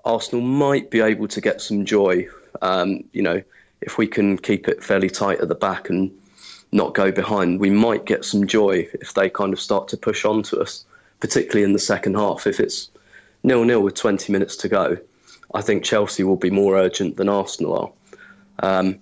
[0.03, 2.27] Arsenal might be able to get some joy,
[2.61, 3.41] um, you know,
[3.81, 6.11] if we can keep it fairly tight at the back and
[6.71, 10.25] not go behind, we might get some joy if they kind of start to push
[10.25, 10.85] on to us,
[11.19, 12.47] particularly in the second half.
[12.47, 12.89] If it's
[13.43, 14.97] nil nil with 20 minutes to go,
[15.53, 18.67] I think Chelsea will be more urgent than Arsenal are.
[18.67, 18.99] Um,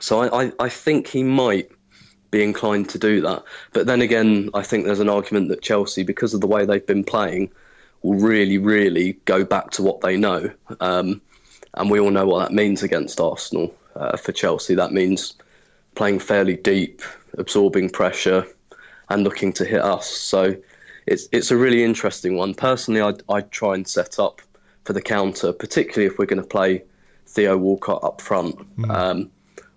[0.00, 1.70] so I, I, I, think he might
[2.30, 3.42] be inclined to do that.
[3.72, 6.86] But then again, I think there's an argument that Chelsea, because of the way they've
[6.86, 7.50] been playing,
[8.02, 10.50] will really, really go back to what they know.
[10.80, 11.20] Um,
[11.74, 13.74] and we all know what that means against Arsenal.
[13.94, 15.34] Uh, for Chelsea, that means
[15.94, 17.02] playing fairly deep,
[17.38, 18.46] absorbing pressure,
[19.08, 20.08] and looking to hit us.
[20.08, 20.56] So
[21.06, 22.54] it's it's a really interesting one.
[22.54, 24.40] Personally, I'd, I'd try and set up
[24.84, 26.82] for the counter, particularly if we're going to play
[27.26, 28.56] Theo Walcott up front.
[28.76, 28.90] Mm.
[28.90, 29.30] Um,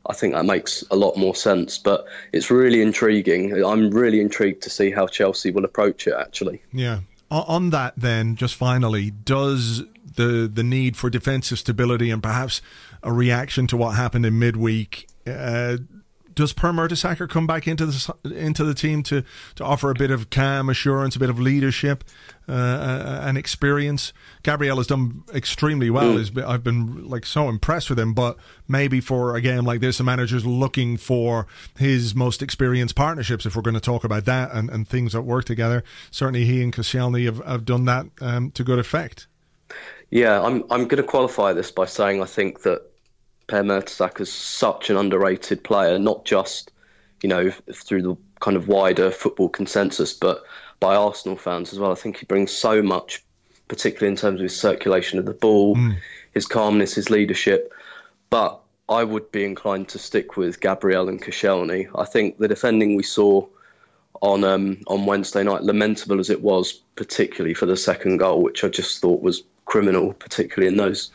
[0.08, 1.78] I think that makes a lot more sense.
[1.78, 3.64] But it's really intriguing.
[3.64, 6.14] I'm really intrigued to see how Chelsea will approach it.
[6.18, 7.00] Actually, yeah.
[7.32, 9.84] On that, then, just finally, does
[10.16, 12.62] the the need for defensive stability and perhaps
[13.04, 15.78] a reaction to what happened in midweek uh,
[16.36, 19.24] does Per Mertesacker come back into the into the team to
[19.56, 22.04] to offer a bit of calm assurance, a bit of leadership,
[22.48, 24.14] uh, uh, and experience?
[24.44, 26.14] Gabriel has done extremely well.
[26.14, 26.46] Mm.
[26.46, 30.04] I've been like so impressed with him, but maybe for a game like this, the
[30.04, 33.46] manager's looking for his most experienced partnerships.
[33.46, 36.62] If we're going to talk about that and, and things that work together, certainly he
[36.62, 39.28] and Koscielny have, have done that um, to good effect.
[40.12, 42.84] Yeah, I'm I'm going to qualify this by saying I think that
[43.48, 46.72] Per Mertesacker is such an underrated player, not just
[47.22, 50.44] you know through the kind of wider football consensus, but
[50.80, 51.92] by Arsenal fans as well.
[51.92, 53.24] I think he brings so much,
[53.68, 55.96] particularly in terms of his circulation of the ball, mm.
[56.34, 57.74] his calmness, his leadership.
[58.30, 61.88] But I would be inclined to stick with Gabriel and Koscielny.
[61.96, 63.48] I think the defending we saw
[64.22, 68.64] on um, on Wednesday night, lamentable as it was, particularly for the second goal, which
[68.64, 71.10] I just thought was criminal, particularly in those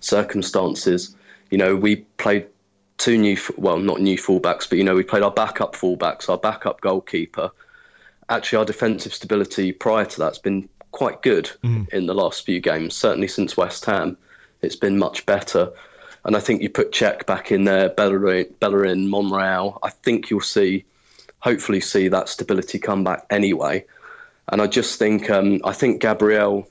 [0.00, 1.15] circumstances
[1.50, 2.46] you know, we played
[2.98, 6.38] two new, well, not new fullbacks, but you know, we played our backup fullbacks, our
[6.38, 7.50] backup goalkeeper.
[8.28, 11.88] Actually, our defensive stability prior to that's been quite good mm.
[11.90, 12.96] in the last few games.
[12.96, 14.16] Certainly since West Ham,
[14.62, 15.70] it's been much better.
[16.24, 19.78] And I think you put Cech back in there, Bellerin, Bellerin Monreal.
[19.82, 20.84] I think you'll see,
[21.38, 23.84] hopefully, see that stability come back anyway.
[24.48, 26.68] And I just think, um, I think Gabriel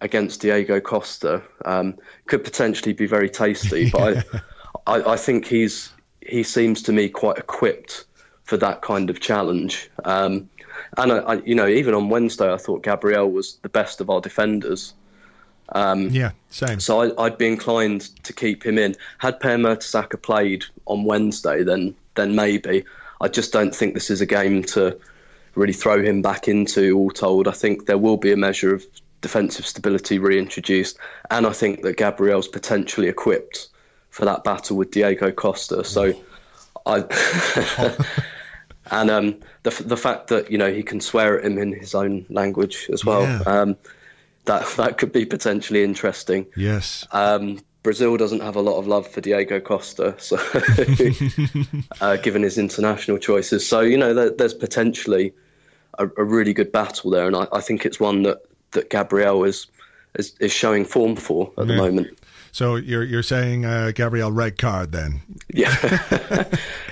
[0.00, 3.90] against Diego Costa um, could potentially be very tasty.
[3.92, 4.26] But
[4.86, 8.04] I, I, I, think he's he seems to me quite equipped
[8.44, 9.90] for that kind of challenge.
[10.04, 10.48] Um,
[10.96, 14.10] and I, I, you know, even on Wednesday, I thought Gabriel was the best of
[14.10, 14.94] our defenders.
[15.72, 16.80] Um, yeah, same.
[16.80, 18.96] So I, would be inclined to keep him in.
[19.18, 22.84] Had Per Mertesacker played on Wednesday, then then maybe.
[23.20, 24.98] I just don't think this is a game to
[25.54, 26.96] really throw him back into.
[26.98, 28.84] All told, I think there will be a measure of
[29.20, 30.98] defensive stability reintroduced,
[31.30, 33.68] and I think that Gabriel's potentially equipped
[34.10, 35.84] for that battle with Diego Costa.
[35.84, 36.14] So,
[36.86, 37.04] I
[38.90, 41.94] and um, the the fact that you know he can swear at him in his
[41.94, 43.22] own language as well.
[43.22, 43.42] Yeah.
[43.42, 43.76] Um,
[44.46, 46.46] that that could be potentially interesting.
[46.56, 47.06] Yes.
[47.12, 50.36] Um, Brazil doesn't have a lot of love for Diego Costa, so
[52.00, 53.66] uh, given his international choices.
[53.66, 55.32] So you know, there, there's potentially
[55.98, 59.44] a, a, really good battle there, and I, I, think it's one that that Gabriel
[59.44, 59.66] is
[60.16, 61.74] is, is showing form for at yeah.
[61.74, 62.18] the moment.
[62.52, 65.20] So you're you're saying uh, Gabriel red card then?
[65.48, 65.74] Yeah.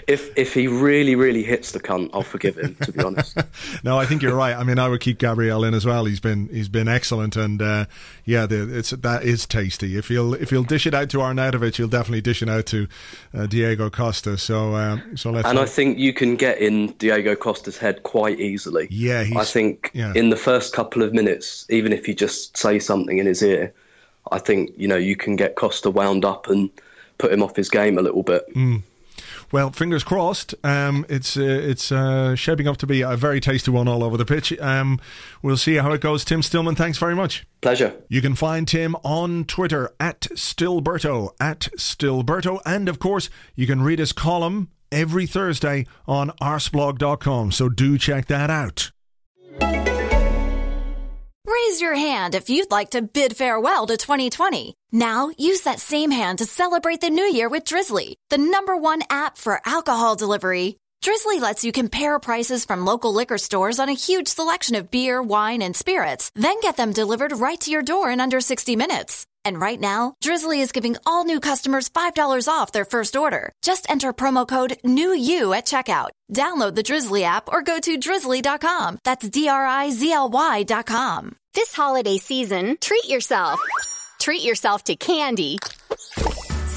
[0.06, 2.76] if if he really really hits the cunt, I'll forgive him.
[2.82, 3.36] To be honest.
[3.84, 4.56] no, I think you're right.
[4.56, 6.04] I mean, I would keep Gabriel in as well.
[6.04, 7.86] He's been he's been excellent, and uh,
[8.24, 9.96] yeah, the, it's that is tasty.
[9.96, 12.86] If you'll if you'll dish it out to Arnautovic, you'll definitely dish it out to
[13.34, 14.38] uh, Diego Costa.
[14.38, 15.48] So uh, so let's.
[15.48, 18.86] And I think you can get in Diego Costa's head quite easily.
[18.90, 20.12] Yeah, I think yeah.
[20.14, 23.74] in the first couple of minutes, even if you just say something in his ear
[24.32, 26.70] I think you know you can get Costa wound up and
[27.18, 28.42] put him off his game a little bit.
[28.54, 28.82] Mm.
[29.50, 30.54] Well, fingers crossed.
[30.62, 34.16] Um, it's uh, it's uh, shaping up to be a very tasty one all over
[34.16, 34.58] the pitch.
[34.60, 35.00] Um,
[35.42, 36.24] we'll see how it goes.
[36.24, 37.46] Tim Stillman, thanks very much.
[37.60, 37.94] Pleasure.
[38.08, 43.82] You can find Tim on Twitter at Stillberto at Stillberto, and of course you can
[43.82, 47.52] read his column every Thursday on arseblog.com.
[47.52, 48.90] So do check that out.
[51.48, 54.74] Raise your hand if you'd like to bid farewell to 2020.
[54.92, 59.00] Now, use that same hand to celebrate the new year with Drizzly, the number one
[59.08, 60.76] app for alcohol delivery.
[61.04, 65.22] Drizly lets you compare prices from local liquor stores on a huge selection of beer,
[65.22, 69.24] wine, and spirits, then get them delivered right to your door in under 60 minutes.
[69.44, 73.52] And right now, Drizly is giving all new customers $5 off their first order.
[73.62, 76.10] Just enter promo code NEWYOU at checkout.
[76.34, 78.98] Download the Drizly app or go to drizly.com.
[79.04, 81.36] That's D R I Z L Y.com.
[81.54, 83.60] This holiday season, treat yourself.
[84.20, 85.58] Treat yourself to candy.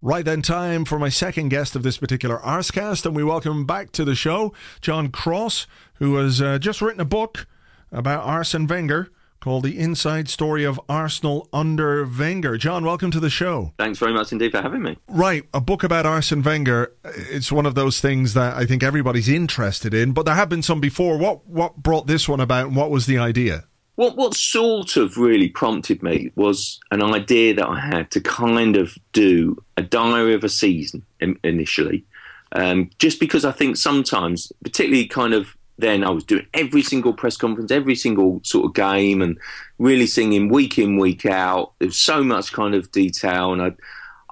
[0.00, 3.90] Right then, time for my second guest of this particular Arsecast, and we welcome back
[3.92, 7.48] to the show John Cross, who has uh, just written a book
[7.90, 9.08] about Arsene Wenger
[9.40, 12.56] called The Inside Story of Arsenal Under Wenger.
[12.56, 13.72] John, welcome to the show.
[13.76, 14.98] Thanks very much indeed for having me.
[15.08, 16.92] Right, a book about Arsene Wenger.
[17.04, 20.62] It's one of those things that I think everybody's interested in, but there have been
[20.62, 21.18] some before.
[21.18, 23.64] What what brought this one about, and what was the idea?
[23.98, 28.76] What what sort of really prompted me was an idea that I had to kind
[28.76, 32.04] of do a diary of a season in, initially,
[32.52, 37.12] um, just because I think sometimes, particularly kind of then, I was doing every single
[37.12, 39.36] press conference, every single sort of game, and
[39.80, 41.72] really singing week in week out.
[41.80, 43.72] There's so much kind of detail, and I.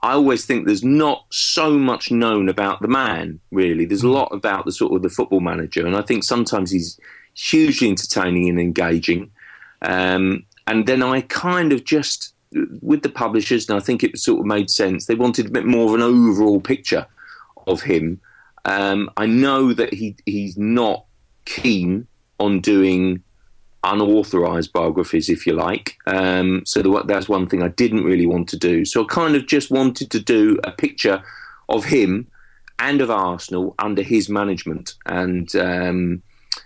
[0.02, 3.85] I always think there's not so much known about the man, really.
[3.85, 7.00] There's a lot about the sort of the football manager, and I think sometimes he's
[7.35, 9.33] hugely entertaining and engaging.
[9.87, 12.35] Um, and then I kind of just,
[12.83, 15.64] with the publishers, and I think it sort of made sense, they wanted a bit
[15.64, 17.07] more of an overall picture
[17.66, 18.20] of him.
[18.64, 21.05] Um, I know that he he's not
[21.44, 22.07] keen
[22.38, 23.22] on doing
[23.85, 25.96] unauthorized biographies, if you like.
[26.07, 28.85] Um, so the, that's one thing I didn't really want to do.
[28.85, 31.22] So I kind of just wanted to do a picture
[31.68, 32.27] of him
[32.79, 36.22] and of Arsenal under his management, and um,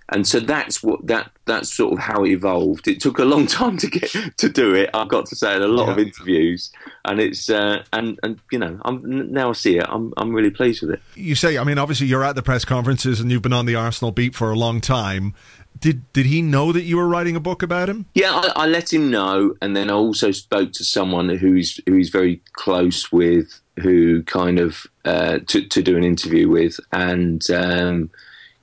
[0.08, 2.88] and so that's what that that's sort of how it evolved.
[2.88, 4.90] It took a long time to get to do it.
[4.94, 5.92] I've got to say, in a lot yeah.
[5.92, 6.70] of interviews,
[7.04, 9.86] and it's uh, and and you know, I'm now I see it.
[9.88, 11.02] I'm I'm really pleased with it.
[11.14, 13.76] You say, I mean, obviously you're at the press conferences and you've been on the
[13.76, 15.34] Arsenal beat for a long time.
[15.78, 18.06] Did did he know that you were writing a book about him?
[18.14, 22.10] Yeah, I, I let him know, and then I also spoke to someone who's who's
[22.10, 27.48] very close with, who kind of uh, to to do an interview with, and.
[27.50, 28.10] Um,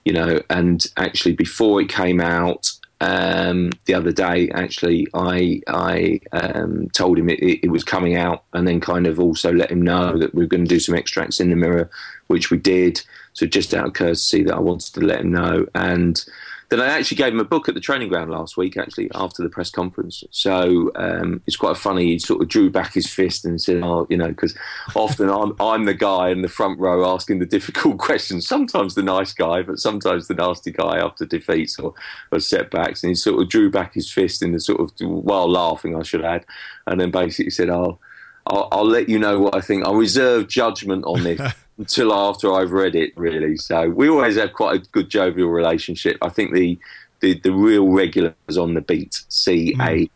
[0.07, 6.21] you know, and actually before it came out um, the other day, actually, I I
[6.31, 9.81] um, told him it, it, was coming out, and then kind of also let him
[9.81, 11.89] know that we are going to do some extracts in the mirror,
[12.27, 13.01] which we did.
[13.33, 16.23] So just out of courtesy, that I wanted to let him know, and
[16.69, 19.41] then I actually gave him a book at the training ground last week, actually, after
[19.41, 20.23] the press conference.
[20.31, 22.07] So um, it's quite funny.
[22.07, 24.53] He sort of drew back his fist and said, Oh, you know, because
[24.93, 28.47] often I'm, I'm the guy in the front row asking the difficult questions.
[28.47, 31.93] Sometimes the nice guy, but sometimes the nasty guy after defeats or,
[32.31, 33.01] or setbacks.
[33.01, 36.03] And he sort of drew back his fist in the sort of, while laughing, I
[36.03, 36.45] should add,
[36.85, 37.97] and then basically said, Oh,
[38.45, 39.85] I'll, I'll let you know what I think.
[39.85, 41.53] I'll reserve judgment on this.
[41.77, 43.57] until after I've read it, really.
[43.57, 46.17] So we always have quite a good jovial relationship.
[46.21, 46.79] I think the
[47.19, 49.87] the, the real regulars on the beat see mm.
[49.87, 50.09] a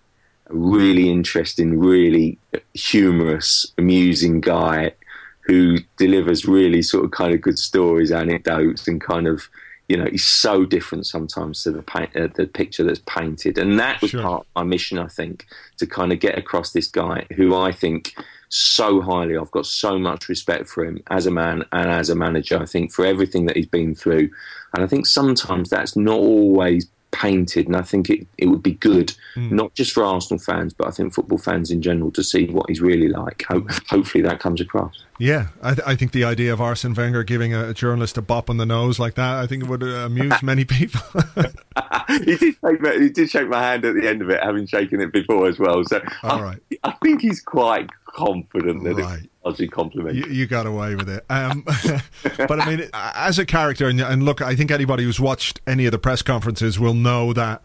[0.50, 2.38] really interesting, really
[2.74, 4.94] humorous, amusing guy
[5.42, 9.50] who delivers really sort of kind of good stories, anecdotes, and kind of
[9.88, 13.80] you know he's so different sometimes to the paint, uh, the picture that's painted, and
[13.80, 14.22] that was sure.
[14.22, 15.48] part of my mission, I think,
[15.78, 18.16] to kind of get across this guy who I think
[18.52, 19.38] so highly.
[19.38, 22.60] I've got so much respect for him as a man and as a manager.
[22.60, 24.30] I think for everything that he's been through,
[24.74, 27.68] and I think sometimes that's not always painted.
[27.68, 29.52] And I think it, it would be good, mm.
[29.52, 32.68] not just for Arsenal fans, but I think football fans in general, to see what
[32.70, 33.44] he's really like.
[33.48, 35.04] Ho- hopefully that comes across.
[35.20, 38.24] Yeah, I, th- I, think the idea of Arsene Wenger giving a, a, journalist a
[38.24, 41.02] bop on the nose like that, I think it would uh, amuse many people.
[42.08, 44.66] he did shake my, he did shake my hand at the end of it, having
[44.66, 45.84] shaken it before as well.
[45.84, 46.60] So All I, right.
[46.84, 49.60] I think he's quite confident that right.
[49.60, 50.16] a compliment.
[50.16, 51.26] You, you, got away with it.
[51.30, 51.64] Um,
[52.38, 55.86] but I mean, as a character, and, and look, I think anybody who's watched any
[55.86, 57.62] of the press conferences will know that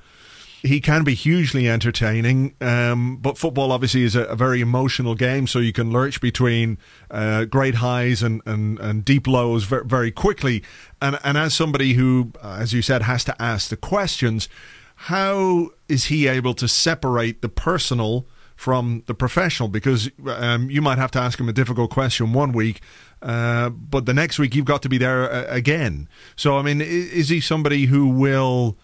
[0.62, 2.54] he can be hugely entertaining.
[2.60, 6.78] Um, but football obviously is a, a, very emotional game, so you can lurch between
[7.10, 10.62] uh, great highs and, and, and deep lows very, very quickly.
[11.00, 14.48] And and as somebody who, as you said, has to ask the questions,
[14.96, 18.26] how is he able to separate the personal?
[18.56, 22.52] From the professional, because um, you might have to ask him a difficult question one
[22.52, 22.80] week,
[23.20, 26.08] uh, but the next week you've got to be there uh, again.
[26.36, 28.78] So, I mean, is, is he somebody who will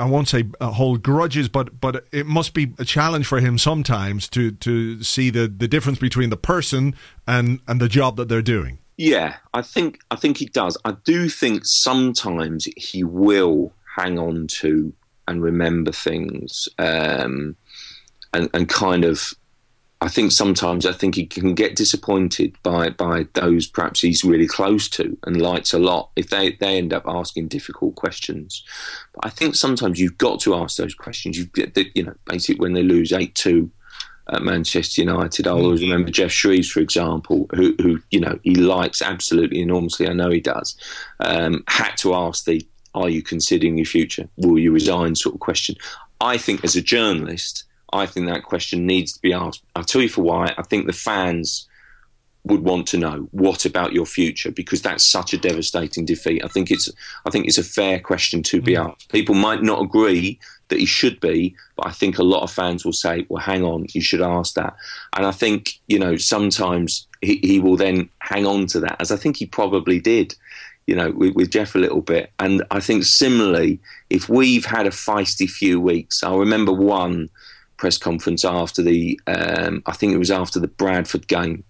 [0.00, 3.58] I won't say uh, hold grudges, but but it must be a challenge for him
[3.58, 6.94] sometimes to to see the the difference between the person
[7.26, 8.78] and and the job that they're doing.
[8.96, 10.78] Yeah, I think I think he does.
[10.84, 14.92] I do think sometimes he will hang on to
[15.28, 17.56] and remember things, um,
[18.32, 19.34] and and kind of
[20.02, 24.46] I think sometimes I think he can get disappointed by by those perhaps he's really
[24.46, 28.64] close to and likes a lot if they, they end up asking difficult questions.
[29.14, 31.36] But I think sometimes you've got to ask those questions.
[31.36, 31.48] You
[31.94, 33.70] you know basically when they lose eight two
[34.32, 38.54] at Manchester United, I always remember Geoff Shreeves, for example, who who you know he
[38.54, 40.08] likes absolutely enormously.
[40.08, 40.76] I know he does.
[41.18, 44.30] Um, had to ask the "Are you considering your future?
[44.38, 45.76] Will you resign?" sort of question.
[46.22, 49.62] I think as a journalist I think that question needs to be asked.
[49.74, 50.54] I'll tell you for why.
[50.56, 51.68] I think the fans
[52.44, 56.42] would want to know what about your future because that's such a devastating defeat.
[56.44, 56.90] I think it's
[57.26, 58.90] I think it's a fair question to be mm.
[58.90, 59.10] asked.
[59.10, 60.38] People might not agree
[60.68, 63.62] that he should be, but I think a lot of fans will say, "Well, hang
[63.62, 64.74] on, you should ask that."
[65.16, 69.10] And I think you know sometimes he, he will then hang on to that, as
[69.10, 70.34] I think he probably did.
[70.86, 73.78] You know, with, with Geoff a little bit, and I think similarly,
[74.08, 77.28] if we've had a feisty few weeks, I remember one
[77.80, 81.64] press conference after the, um, I think it was after the Bradford game,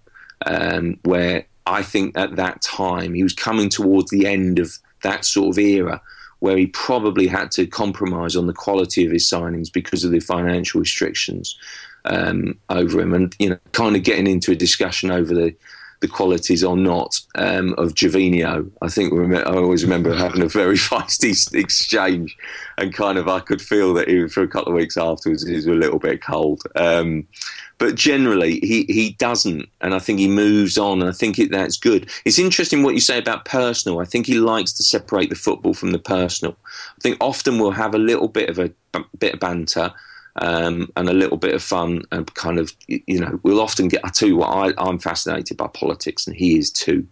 [0.45, 5.25] um, where I think at that time he was coming towards the end of that
[5.25, 6.03] sort of era
[6.41, 10.21] where he probably had to compromise on the quality of his signings because of the
[10.21, 11.57] financial restrictions
[12.07, 15.55] um, over him, and you know, kind of getting into a discussion over the
[16.01, 18.71] the qualities or not um, of Gervinho.
[18.81, 22.37] I think I always remember having a very feisty exchange,
[22.79, 25.55] and kind of I could feel that even for a couple of weeks afterwards he
[25.55, 26.63] was a little bit cold.
[26.75, 27.27] Um,
[27.79, 31.51] but generally, he, he doesn't, and I think he moves on, and I think it,
[31.51, 32.11] that's good.
[32.27, 34.01] It's interesting what you say about personal.
[34.01, 36.57] I think he likes to separate the football from the personal.
[36.67, 39.95] I think often we'll have a little bit of a, a bit of banter
[40.41, 44.05] um, and a little bit of fun and kind of you know we'll often get
[44.05, 47.07] I tell you what I, I'm fascinated by politics and he is too.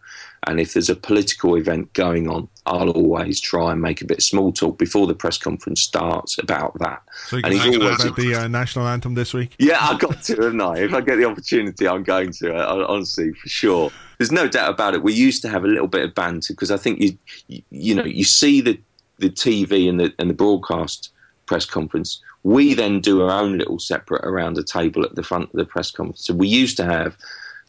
[0.47, 4.18] And if there's a political event going on I'll always try and make a bit
[4.18, 7.03] of small talk before the press conference starts about that.
[7.26, 9.55] So you and he's always about the uh, national anthem this week?
[9.59, 10.79] Yeah I got to haven't I?
[10.79, 13.93] If I get the opportunity I'm going to uh, honestly for sure.
[14.16, 15.03] There's no doubt about it.
[15.03, 17.95] We used to have a little bit of banter because I think you, you you
[17.95, 18.81] know you see the
[19.18, 21.11] the TV and the and the broadcast
[21.47, 25.51] press conference we then do our own little separate around a table at the front
[25.51, 26.26] of the press conference.
[26.26, 27.16] So we used to have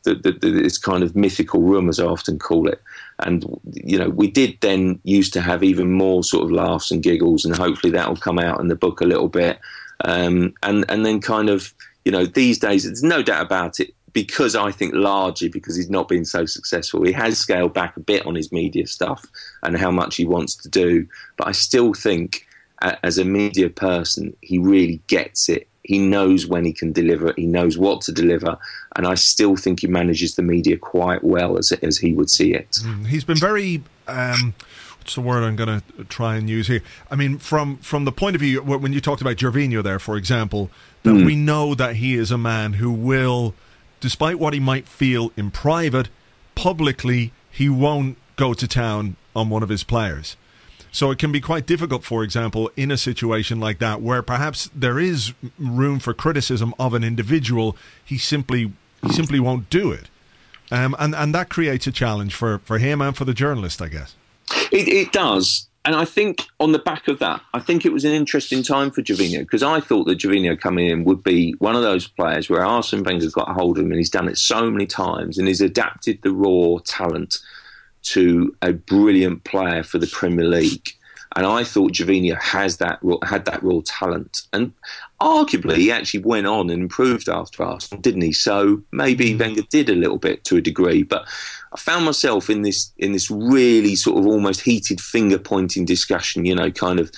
[0.03, 2.81] the, the, the, this kind of mythical room, as I often call it.
[3.19, 3.43] And,
[3.73, 7.43] you know, we did then used to have even more sort of laughs and giggles,
[7.43, 9.59] and hopefully that will come out in the book a little bit.
[10.05, 11.73] Um, and, and then kind of,
[12.05, 15.89] you know, these days, there's no doubt about it, because I think largely because he's
[15.89, 19.25] not been so successful, he has scaled back a bit on his media stuff
[19.61, 21.05] and how much he wants to do.
[21.37, 22.47] But I still think
[22.81, 25.67] as a media person, he really gets it.
[25.83, 27.33] He knows when he can deliver.
[27.35, 28.57] He knows what to deliver,
[28.95, 32.53] and I still think he manages the media quite well as as he would see
[32.53, 32.71] it.
[32.83, 33.83] Mm, he's been very.
[34.07, 34.53] Um,
[34.99, 36.83] what's the word I'm going to try and use here?
[37.09, 40.15] I mean, from from the point of view when you talked about Gervinho there, for
[40.15, 40.69] example,
[41.03, 41.25] that mm.
[41.25, 43.55] we know that he is a man who will,
[43.99, 46.09] despite what he might feel in private,
[46.53, 50.37] publicly he won't go to town on one of his players.
[50.91, 54.69] So it can be quite difficult, for example, in a situation like that, where perhaps
[54.73, 57.77] there is room for criticism of an individual.
[58.03, 58.73] He simply
[59.03, 60.09] he simply won't do it,
[60.71, 63.87] um, and and that creates a challenge for for him and for the journalist, I
[63.87, 64.15] guess.
[64.71, 65.67] It, it does.
[65.85, 68.91] And I think on the back of that, I think it was an interesting time
[68.91, 72.49] for Gervinho because I thought that Gervinho coming in would be one of those players
[72.49, 75.37] where Arsene Wenger's got a hold of him and he's done it so many times
[75.37, 77.39] and he's adapted the raw talent
[78.03, 80.89] to a brilliant player for the Premier League.
[81.35, 84.73] And I thought Gervinho has that had that raw talent, and
[85.21, 88.33] arguably he actually went on and improved after Arsenal, didn't he?
[88.33, 89.39] So maybe mm.
[89.39, 91.27] Wenger did a little bit to a degree, but
[91.71, 96.45] I found myself in this in this really sort of almost heated finger pointing discussion.
[96.45, 97.11] You know, kind of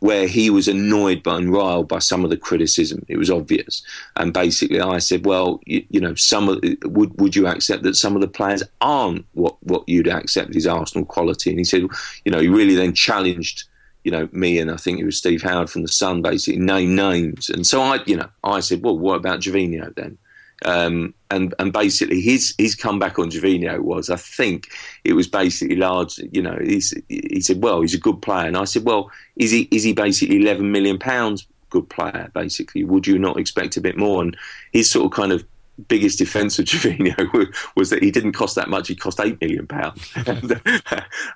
[0.00, 3.04] where he was annoyed by and riled by some of the criticism.
[3.08, 3.82] It was obvious,
[4.16, 7.96] and basically, I said, "Well, you, you, know, some of would would you accept that
[7.96, 11.82] some of the players aren't what what you'd accept is Arsenal quality?" And he said,
[12.24, 13.64] "You know, he really then challenged."
[14.04, 16.94] you know, me and I think it was Steve Howard from the Sun basically name
[16.94, 20.16] names, and so I, you know, I said, well, what about Gervinho then?
[20.64, 24.68] Um, and and basically his his comeback on Gervinho was, I think
[25.04, 26.18] it was basically large.
[26.18, 29.68] You know, he said, well, he's a good player, and I said, well, is he
[29.70, 32.30] is he basically eleven million pounds good player?
[32.34, 34.22] Basically, would you not expect a bit more?
[34.22, 34.36] And
[34.72, 35.44] his sort of kind of
[35.86, 38.88] biggest defence of Gervinho was that he didn't cost that much.
[38.88, 40.10] He cost eight million pounds.
[40.26, 40.60] and,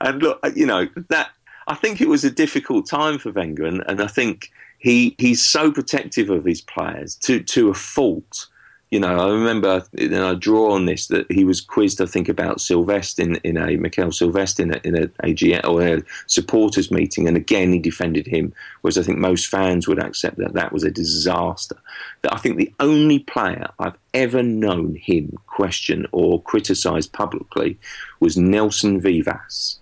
[0.00, 1.30] and, look, you know that
[1.68, 5.42] I think it was a difficult time for Wenger, and, and I think he he's
[5.42, 8.48] so protective of his players to to a fault
[8.92, 12.28] you know, I remember, and I draw on this, that he was quizzed, I think,
[12.28, 16.90] about Silvestre in, in a, Michael Silvestre in a, in a AGM or a supporters
[16.90, 17.26] meeting.
[17.26, 20.84] And again, he defended him, whereas I think most fans would accept that that was
[20.84, 21.76] a disaster.
[22.20, 27.78] That I think the only player I've ever known him question or criticise publicly
[28.20, 29.78] was Nelson Vivas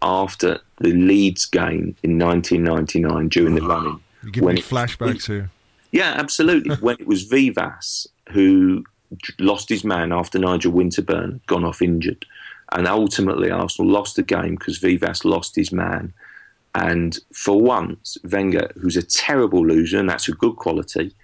[0.00, 4.00] after the Leeds game in 1999 during the ah, running.
[4.22, 5.50] You give me flashbacks here.
[5.90, 6.76] Yeah, absolutely.
[6.76, 8.84] when it was Vivas who
[9.38, 12.26] lost his man after Nigel Winterburn had gone off injured.
[12.72, 16.12] And ultimately, Arsenal lost the game because Vivas lost his man.
[16.74, 21.14] And for once, Wenger, who's a terrible loser, and that's a good quality,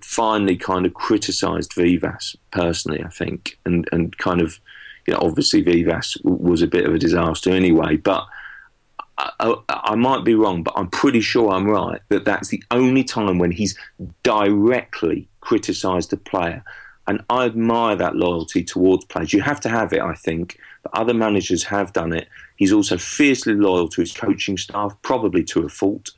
[0.00, 4.60] finally kind of criticised Vivas personally, I think, and, and kind of,
[5.06, 8.26] you know, obviously Vivas was a bit of a disaster anyway, but
[9.40, 13.04] I, I, might be wrong, but I'm pretty sure I'm right that that's the only
[13.04, 13.76] time when he's
[14.22, 16.64] directly criticised a player.
[17.06, 19.32] And I admire that loyalty towards players.
[19.32, 22.28] You have to have it, I think, but other managers have done it.
[22.56, 26.10] He's also fiercely loyal to his coaching staff, probably to a fault.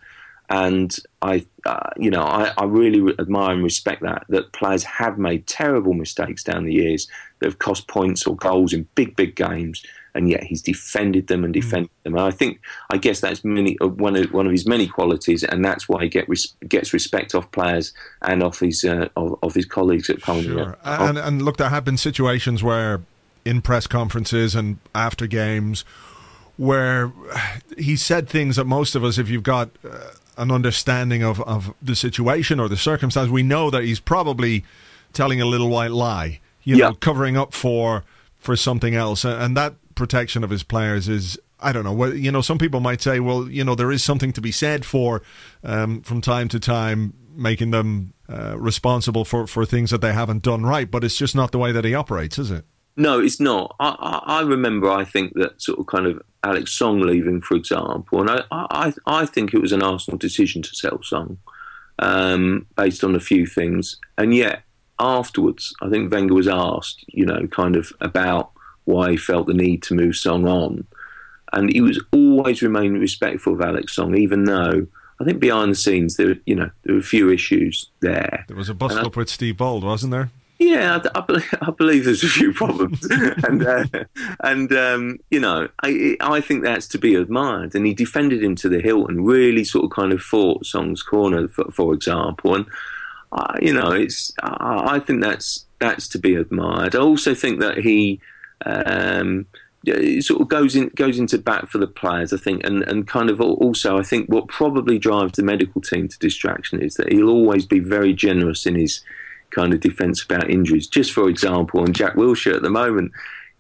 [0.51, 5.19] And I, uh, you know, I, I really admire and respect that that players have
[5.19, 9.37] made terrible mistakes down the years that have cost points or goals in big, big
[9.37, 9.83] games
[10.15, 11.61] and yet he's defended them and mm.
[11.61, 12.03] defended mm.
[12.05, 12.15] them.
[12.15, 12.61] And I think,
[12.91, 16.03] I guess that's many, uh, one of one of his many qualities, and that's why
[16.03, 17.93] he get res, gets respect off players
[18.23, 20.45] and off his uh, of, of, his colleagues at Colney.
[20.45, 20.77] Sure.
[20.85, 23.03] And, and look, there have been situations where
[23.45, 25.85] in press conferences and after games
[26.57, 27.13] where
[27.77, 31.75] he said things that most of us, if you've got uh, an understanding of, of
[31.83, 34.65] the situation or the circumstance, we know that he's probably
[35.13, 38.05] telling a little white lie, you know, covering up for
[38.39, 42.05] for something else, and that protection of his players is I don't know.
[42.07, 44.85] You know, some people might say, well, you know, there is something to be said
[44.85, 45.23] for
[45.63, 50.43] um, from time to time making them uh, responsible for, for things that they haven't
[50.43, 52.65] done right, but it's just not the way that he operates, is it?
[52.97, 53.75] No, it's not.
[53.81, 57.57] I, I, I remember, I think that sort of kind of Alex Song leaving, for
[57.57, 61.39] example, and I, I, I think it was an Arsenal decision to sell Song
[61.99, 64.63] um, based on a few things, and yet
[64.99, 68.53] afterwards, I think Wenger was asked, you know, kind of about
[68.85, 70.87] why he felt the need to move Song on.
[71.53, 74.87] And he was always remained respectful of Alex Song, even though
[75.21, 78.45] I think behind the scenes there, you know, there were a few issues there.
[78.49, 80.31] There was a bust up with Steve Bould, wasn't there?
[80.59, 83.05] Yeah, I, I, believe, I believe, there's a few problems,
[83.45, 83.85] and uh,
[84.41, 87.75] and um, you know, I I think that's to be admired.
[87.75, 91.03] And he defended him to the hilt and really sort of kind of fought Song's
[91.03, 92.55] corner, for, for example.
[92.55, 92.67] And
[93.33, 96.95] uh, you know, it's I think that's that's to be admired.
[96.95, 98.21] I also think that he
[98.65, 99.47] um,
[99.87, 103.07] it sort of goes in goes into bat for the players, I think, and, and
[103.07, 107.13] kind of also I think what probably drives the medical team to distraction is that
[107.13, 109.03] he'll always be very generous in his
[109.51, 110.87] kind of defence about injuries.
[110.87, 113.13] Just for example, on Jack Wilshere at the moment,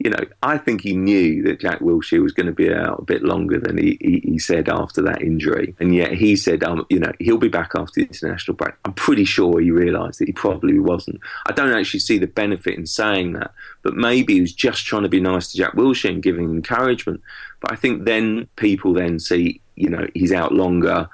[0.04, 3.04] you know, I think he knew that Jack Wilshere was going to be out a
[3.04, 5.74] bit longer than he, he, he said after that injury.
[5.80, 8.74] And yet he said, um, you know, he'll be back after the international break.
[8.84, 11.20] I'm pretty sure he realised that he probably wasn't.
[11.46, 15.04] I don't actually see the benefit in saying that, but maybe he was just trying
[15.04, 17.22] to be nice to Jack Wilshere and giving encouragement.
[17.60, 21.08] But I think then people then see, you know, he's out longer.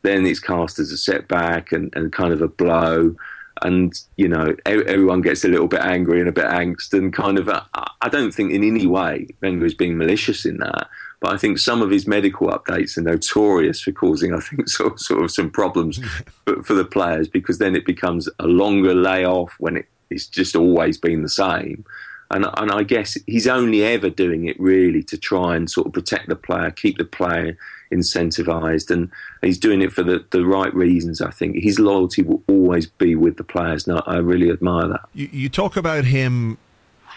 [0.00, 3.14] Then it's cast as a setback and, and kind of a blow
[3.62, 7.38] and you know everyone gets a little bit angry and a bit angst and kind
[7.38, 7.62] of uh,
[8.00, 10.88] I don't think in any way Wenger is being malicious in that
[11.20, 14.94] but I think some of his medical updates are notorious for causing I think sort
[14.94, 16.00] of, sort of some problems
[16.44, 20.56] for, for, the players because then it becomes a longer layoff when it, it's just
[20.56, 21.84] always been the same.
[22.32, 25.92] And, and I guess he's only ever doing it really to try and sort of
[25.92, 27.58] protect the player keep the player
[27.92, 29.10] incentivized and
[29.40, 31.56] he's doing it for the, the right reasons I think.
[31.56, 35.00] His loyalty will always be with the players and I, really admire that.
[35.14, 36.58] You, you, talk about him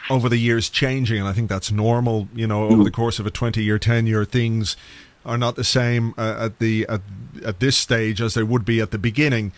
[0.09, 2.84] over the years changing and I think that's normal you know over mm.
[2.86, 4.76] the course of a 20 year tenure things
[5.26, 7.01] are not the same uh, at the at,
[7.45, 9.53] at this stage as they would be at the beginning.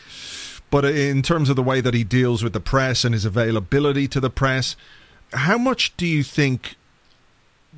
[0.72, 4.08] But in terms of the way that he deals with the press and his availability
[4.10, 4.76] to the press
[5.34, 6.76] how much do you think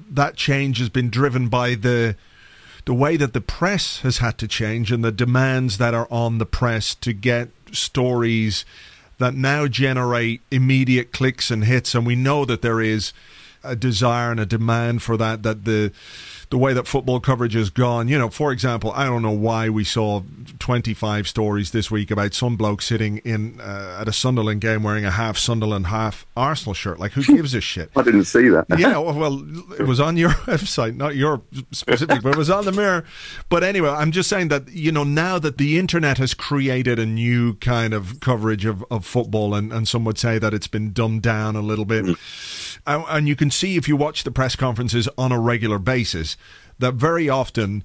[0.09, 2.15] that change has been driven by the
[2.87, 6.37] the way that the press has had to change and the demands that are on
[6.37, 8.63] the press to get stories
[9.17, 11.93] that now generate immediate clicks and hits.
[11.93, 13.11] And we know that there is
[13.61, 15.91] a desire and a demand for that, that the
[16.49, 18.07] the way that football coverage has gone.
[18.07, 20.21] You know, for example, I don't know why we saw
[20.59, 25.05] 25 stories this week about some bloke sitting in uh, at a Sunderland game wearing
[25.05, 26.99] a half Sunderland, half Arsenal shirt.
[26.99, 27.91] Like, who gives a shit?
[27.95, 28.65] I didn't see that.
[28.77, 29.43] yeah, well,
[29.77, 31.41] it was on your website, not your
[31.71, 33.03] specific, but it was on the mirror.
[33.49, 37.05] But anyway, I'm just saying that, you know, now that the internet has created a
[37.05, 40.93] new kind of coverage of, of football, and, and some would say that it's been
[40.93, 42.17] dumbed down a little bit.
[42.87, 46.37] And you can see if you watch the press conferences on a regular basis
[46.79, 47.83] that very often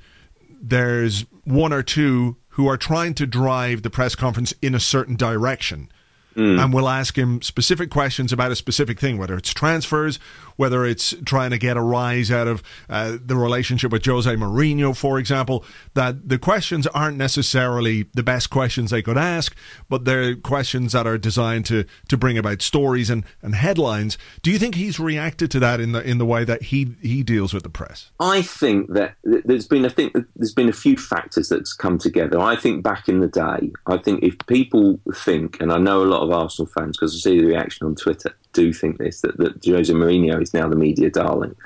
[0.48, 5.16] there's one or two who are trying to drive the press conference in a certain
[5.16, 5.90] direction.
[6.36, 6.62] Mm.
[6.62, 10.18] And we'll ask him specific questions about a specific thing, whether it's transfers,
[10.62, 14.96] whether it's trying to get a rise out of uh, the relationship with Jose Mourinho,
[14.96, 19.56] for example, that the questions aren't necessarily the best questions they could ask,
[19.88, 24.16] but they're questions that are designed to to bring about stories and, and headlines.
[24.42, 27.24] Do you think he's reacted to that in the in the way that he he
[27.24, 28.12] deals with the press?
[28.20, 32.38] I think that there's been I think there's been a few factors that's come together.
[32.38, 36.10] I think back in the day, I think if people think, and I know a
[36.14, 39.36] lot of Arsenal fans because I see the reaction on Twitter, do think this that,
[39.38, 41.56] that Jose Mourinho is now the media darling.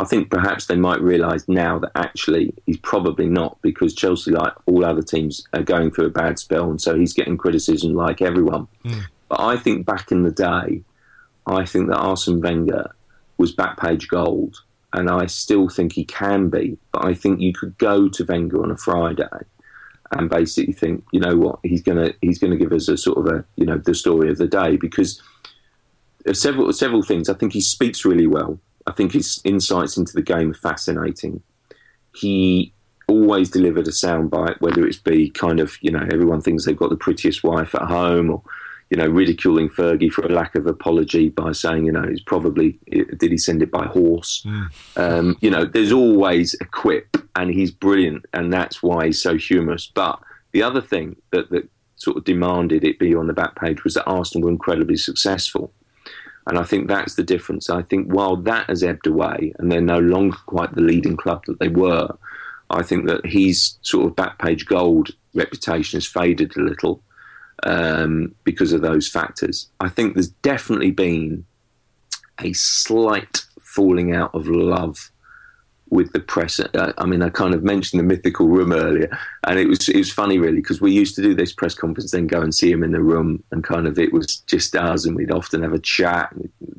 [0.00, 4.52] I think perhaps they might realise now that actually he's probably not because Chelsea, like
[4.66, 8.20] all other teams, are going through a bad spell, and so he's getting criticism like
[8.20, 8.66] everyone.
[8.84, 9.04] Mm.
[9.28, 10.82] But I think back in the day,
[11.46, 12.94] I think that Arsene Wenger
[13.38, 14.62] was back page gold,
[14.92, 16.78] and I still think he can be.
[16.90, 19.26] But I think you could go to Wenger on a Friday
[20.10, 23.26] and basically think, you know what, he's gonna he's gonna give us a sort of
[23.26, 25.22] a you know the story of the day because
[26.32, 27.28] several several things.
[27.28, 28.58] I think he speaks really well.
[28.86, 31.42] I think his insights into the game are fascinating.
[32.14, 32.72] He
[33.08, 36.90] always delivered a soundbite, whether it's be kind of you know everyone thinks they've got
[36.90, 38.42] the prettiest wife at home, or
[38.90, 42.78] you know ridiculing Fergie for a lack of apology by saying you know it's probably
[42.90, 44.44] did he send it by horse?
[44.46, 44.70] Mm.
[44.96, 49.36] Um, you know, there's always a quip, and he's brilliant, and that's why he's so
[49.36, 49.90] humorous.
[49.92, 50.20] But
[50.52, 53.94] the other thing that that sort of demanded it be on the back page was
[53.94, 55.72] that Arsenal were incredibly successful.
[56.46, 57.70] And I think that's the difference.
[57.70, 61.44] I think while that has ebbed away and they're no longer quite the leading club
[61.46, 62.08] that they were,
[62.70, 67.02] I think that his sort of back page gold reputation has faded a little
[67.62, 69.68] um, because of those factors.
[69.80, 71.44] I think there's definitely been
[72.40, 75.11] a slight falling out of love
[75.92, 76.58] with the press.
[76.58, 79.10] Uh, I mean, I kind of mentioned the mythical room earlier,
[79.44, 82.10] and it was it was funny really because we used to do this press conference,
[82.10, 85.04] then go and see him in the room, and kind of it was just us,
[85.04, 86.34] and we'd often have a chat,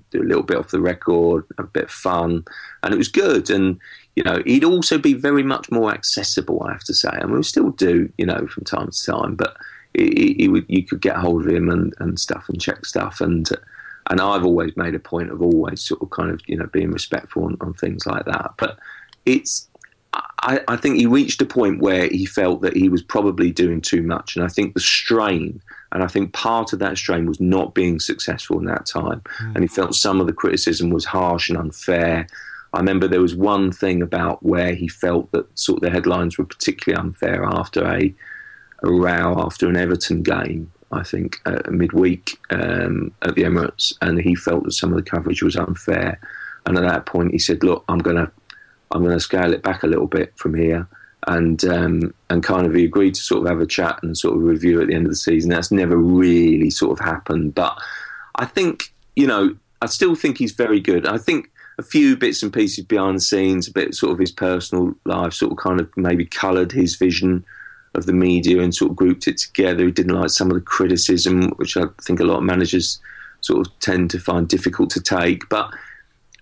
[0.09, 2.43] do a little bit off the record, a bit of fun,
[2.81, 3.51] and it was good.
[3.51, 3.79] And
[4.15, 7.43] you know, he'd also be very much more accessible, I have to say, and we
[7.43, 9.55] still do, you know, from time to time, but.
[9.95, 13.21] He, he would, you could get hold of him and, and stuff and check stuff
[13.21, 13.47] and
[14.09, 16.91] and I've always made a point of always sort of kind of you know being
[16.91, 18.53] respectful on, on things like that.
[18.57, 18.77] But
[19.25, 19.67] it's
[20.43, 23.81] I, I, think he reached a point where he felt that he was probably doing
[23.81, 25.61] too much, and I think the strain,
[25.91, 29.55] and I think part of that strain was not being successful in that time, mm.
[29.55, 32.27] and he felt some of the criticism was harsh and unfair.
[32.73, 36.37] I remember there was one thing about where he felt that sort of the headlines
[36.37, 38.13] were particularly unfair after a,
[38.83, 40.71] a row after an Everton game.
[40.91, 45.09] I think uh, midweek um, at the Emirates, and he felt that some of the
[45.09, 46.19] coverage was unfair.
[46.65, 48.31] And at that point, he said, "Look, I'm going to
[48.91, 50.87] I'm going to scale it back a little bit from here.
[51.25, 54.35] And um, and kind of he agreed to sort of have a chat and sort
[54.35, 55.49] of review at the end of the season.
[55.49, 57.79] That's never really sort of happened, but
[58.35, 61.07] I think you know I still think he's very good.
[61.07, 64.31] I think a few bits and pieces behind the scenes, a bit sort of his
[64.31, 67.45] personal life, sort of kind of maybe coloured his vision
[67.95, 69.85] of the media and sort of grouped it together.
[69.85, 72.99] He didn't like some of the criticism, which I think a lot of managers
[73.41, 75.47] sort of tend to find difficult to take.
[75.49, 75.69] But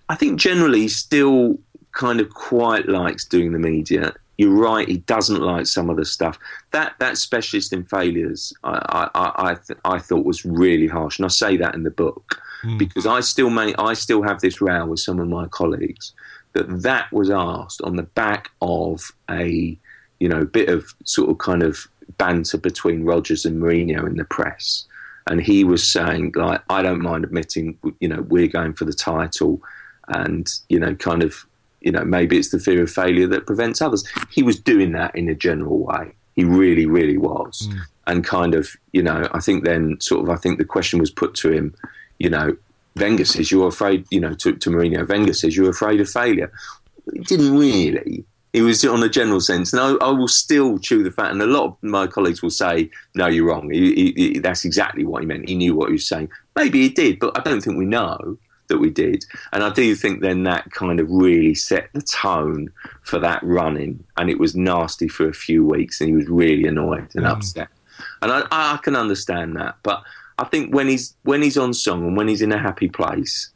[0.08, 1.58] I think generally still
[1.92, 4.14] kind of quite likes doing the media.
[4.38, 6.38] You're right; he doesn't like some of the stuff.
[6.72, 11.26] That that specialist in failures, I I I, th- I thought was really harsh, and
[11.26, 12.78] I say that in the book mm.
[12.78, 16.12] because I still may I still have this row with some of my colleagues
[16.54, 19.78] that that was asked on the back of a
[20.20, 21.86] you know bit of sort of kind of
[22.18, 24.86] banter between Rodgers and Mourinho in the press,
[25.26, 28.92] and he was saying like I don't mind admitting you know we're going for the
[28.92, 29.60] title,
[30.08, 31.46] and you know kind of
[31.82, 34.04] you know, maybe it's the fear of failure that prevents others.
[34.30, 36.12] He was doing that in a general way.
[36.34, 37.68] He really, really was.
[37.68, 37.80] Mm.
[38.06, 41.10] And kind of, you know, I think then sort of, I think the question was
[41.10, 41.74] put to him,
[42.18, 42.56] you know,
[42.96, 46.52] Wenger says you're afraid, you know, to, to Mourinho, Wenger says you're afraid of failure.
[47.06, 49.72] It didn't really, He was on a general sense.
[49.72, 51.30] And I, I, will still chew the fat.
[51.30, 53.70] And a lot of my colleagues will say, no, you're wrong.
[53.70, 55.48] He, he, he, that's exactly what he meant.
[55.48, 56.30] He knew what he was saying.
[56.54, 58.36] Maybe he did, but I don't think we know
[58.72, 59.26] that we did.
[59.52, 64.02] And I do think then that kind of really set the tone for that running.
[64.16, 66.00] And it was nasty for a few weeks.
[66.00, 67.30] And he was really annoyed and mm.
[67.30, 67.68] upset.
[68.22, 69.76] And I, I can understand that.
[69.82, 70.02] But
[70.38, 73.50] I think when he's when he's on song and when he's in a happy place,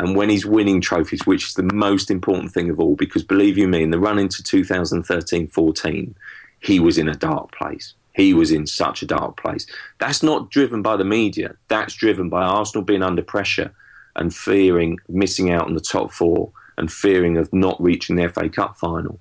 [0.00, 3.56] and when he's winning trophies, which is the most important thing of all, because believe
[3.56, 6.14] you me, in the run into 2013 14,
[6.60, 7.94] he was in a dark place.
[8.14, 9.64] He was in such a dark place.
[9.98, 11.54] That's not driven by the media.
[11.68, 13.72] That's driven by Arsenal being under pressure
[14.18, 18.48] and fearing missing out on the top four and fearing of not reaching the FA
[18.48, 19.20] Cup final.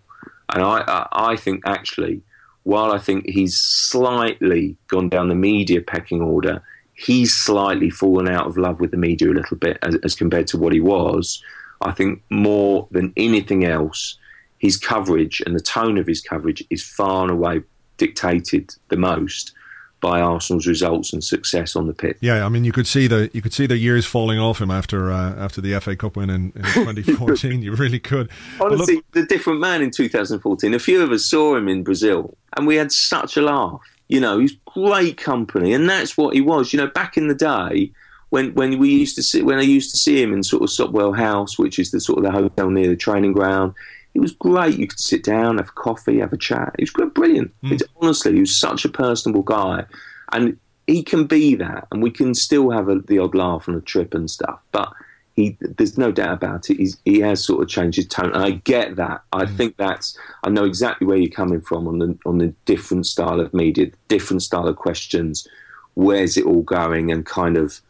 [0.53, 2.21] And I, I think actually,
[2.63, 6.61] while I think he's slightly gone down the media pecking order,
[6.93, 10.47] he's slightly fallen out of love with the media a little bit as, as compared
[10.47, 11.41] to what he was.
[11.81, 14.17] I think more than anything else,
[14.57, 17.61] his coverage and the tone of his coverage is far and away
[17.97, 19.53] dictated the most
[19.99, 22.17] by Arsenal's results and success on the pitch.
[22.21, 24.71] Yeah, I mean, you could see the you could see the years falling off him
[24.71, 27.61] after uh, after the FA Cup win in, in 2014.
[27.61, 28.29] you really could.
[28.61, 30.73] Honestly, look, the different man in 2014.
[30.73, 33.81] A few of us saw him in Brazil, and we had such a laugh.
[34.07, 36.73] You know, he's great company, and that's what he was.
[36.73, 37.91] You know, back in the day
[38.29, 40.69] when when we used to see when I used to see him in sort of
[40.69, 43.73] Sopwell House, which is the sort of the hotel near the training ground.
[44.17, 44.79] It was great.
[44.79, 46.73] You could sit down, have coffee, have a chat.
[46.79, 47.53] It was great, brilliant.
[47.63, 47.83] Mm.
[48.01, 49.85] honestly, he was such a personable guy,
[50.33, 50.57] and
[50.87, 53.81] he can be that, and we can still have a, the odd laugh on a
[53.81, 54.59] trip and stuff.
[54.71, 54.91] But
[55.35, 56.77] he, there's no doubt about it.
[56.77, 59.21] He's, he has sort of changed his tone, and I get that.
[59.33, 59.55] I mm.
[59.55, 60.17] think that's.
[60.43, 63.91] I know exactly where you're coming from on the on the different style of media,
[64.07, 65.47] different style of questions.
[65.93, 67.11] Where's it all going?
[67.11, 67.81] And kind of,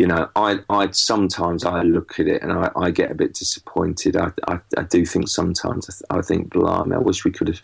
[0.00, 3.34] you know, I I sometimes I look at it and I, I get a bit
[3.34, 4.16] disappointed.
[4.16, 7.60] I, I, I do think sometimes I, I think, blimey, I wish we could have,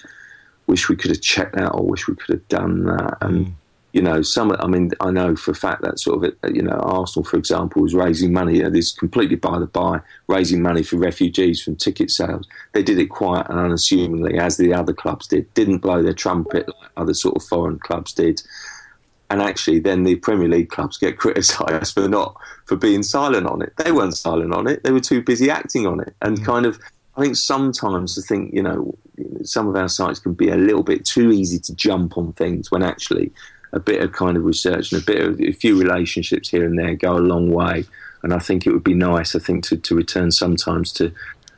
[0.66, 3.46] wish we could have checked that, or wish we could have done that, and.
[3.46, 3.52] Mm
[3.92, 4.54] you know, some.
[4.60, 7.80] I mean, I know for a fact that sort of, you know, Arsenal, for example,
[7.80, 8.62] was raising money.
[8.62, 12.46] Uh, this completely by the by, raising money for refugees from ticket sales.
[12.74, 15.54] They did it quiet and unassumingly, as the other clubs did.
[15.54, 18.42] Didn't blow their trumpet like other sort of foreign clubs did.
[19.28, 23.62] And actually, then the Premier League clubs get criticised for not for being silent on
[23.62, 23.72] it.
[23.76, 24.82] They weren't silent on it.
[24.82, 26.14] They were too busy acting on it.
[26.22, 26.78] And kind of,
[27.16, 28.96] I think sometimes I think you know,
[29.42, 32.70] some of our sites can be a little bit too easy to jump on things
[32.70, 33.32] when actually
[33.72, 36.78] a bit of kind of research and a bit of a few relationships here and
[36.78, 37.84] there go a long way.
[38.22, 41.12] And I think it would be nice, I think, to, to return sometimes to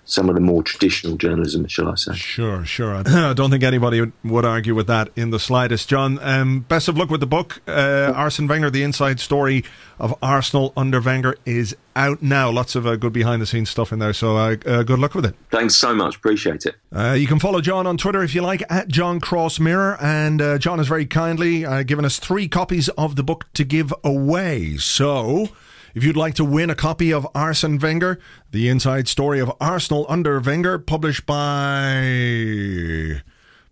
[0.08, 2.14] some of the more traditional journalism, shall I say?
[2.14, 2.94] Sure, sure.
[3.06, 5.86] I don't think anybody would, would argue with that in the slightest.
[5.90, 7.60] John, um, best of luck with the book.
[7.68, 9.64] Uh, Arsene Wenger, the inside story
[9.98, 12.50] of Arsenal under Wenger, is out now.
[12.50, 14.14] Lots of uh, good behind the scenes stuff in there.
[14.14, 15.34] So uh, uh good luck with it.
[15.50, 16.16] Thanks so much.
[16.16, 16.76] Appreciate it.
[16.90, 19.98] Uh, you can follow John on Twitter if you like, at John Cross Mirror.
[20.00, 23.92] And uh, John has very kindly given us three copies of the book to give
[24.02, 24.78] away.
[24.78, 25.50] So.
[25.98, 28.20] If you'd like to win a copy of Arsene Wenger,
[28.52, 33.22] the inside story of Arsenal under Wenger, published by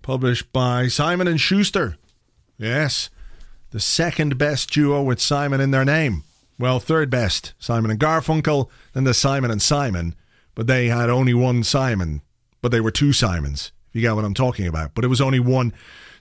[0.02, 1.96] published by Simon and Schuster.
[2.58, 3.10] Yes,
[3.70, 6.24] the second best duo with Simon in their name.
[6.58, 10.16] Well, third best, Simon and Garfunkel, then the Simon and Simon,
[10.56, 12.22] but they had only one Simon,
[12.60, 13.70] but they were two Simons.
[13.90, 15.72] If you get what I'm talking about, but it was only one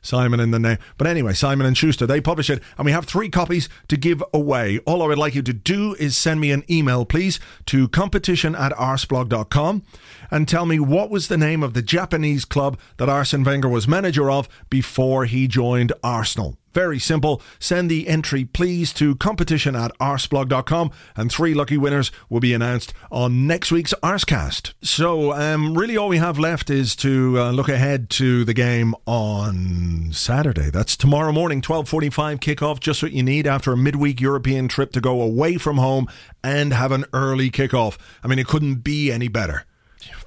[0.05, 0.77] Simon in the name.
[0.97, 4.23] But anyway, Simon and Schuster, they publish it, and we have three copies to give
[4.33, 4.79] away.
[4.85, 8.55] All I would like you to do is send me an email, please, to competition
[8.55, 9.83] at arseblog.com
[10.31, 13.87] and tell me what was the name of the Japanese club that Arsene Wenger was
[13.87, 16.57] manager of before he joined Arsenal.
[16.75, 17.41] Very simple.
[17.57, 22.93] Send the entry, please, to competition at arseblog.com, and three lucky winners will be announced
[23.09, 24.73] on next week's Arsecast.
[24.81, 28.93] So, um, really, all we have left is to uh, look ahead to the game
[29.05, 30.69] on Saturday.
[30.69, 32.81] That's tomorrow morning, 12:45 kickoff.
[32.81, 36.09] Just what you need after a midweek European trip to go away from home
[36.43, 37.97] and have an early kickoff.
[38.21, 39.63] I mean, it couldn't be any better.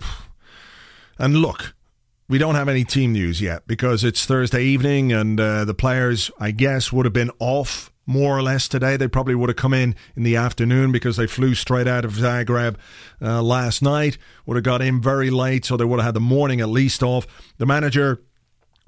[1.21, 1.75] And look,
[2.29, 6.31] we don't have any team news yet because it's Thursday evening and uh, the players,
[6.39, 8.97] I guess, would have been off more or less today.
[8.97, 12.13] They probably would have come in in the afternoon because they flew straight out of
[12.13, 12.77] Zagreb
[13.23, 14.19] uh, last night.
[14.45, 17.03] Would have got in very late, so they would have had the morning at least
[17.03, 17.27] off.
[17.57, 18.23] The manager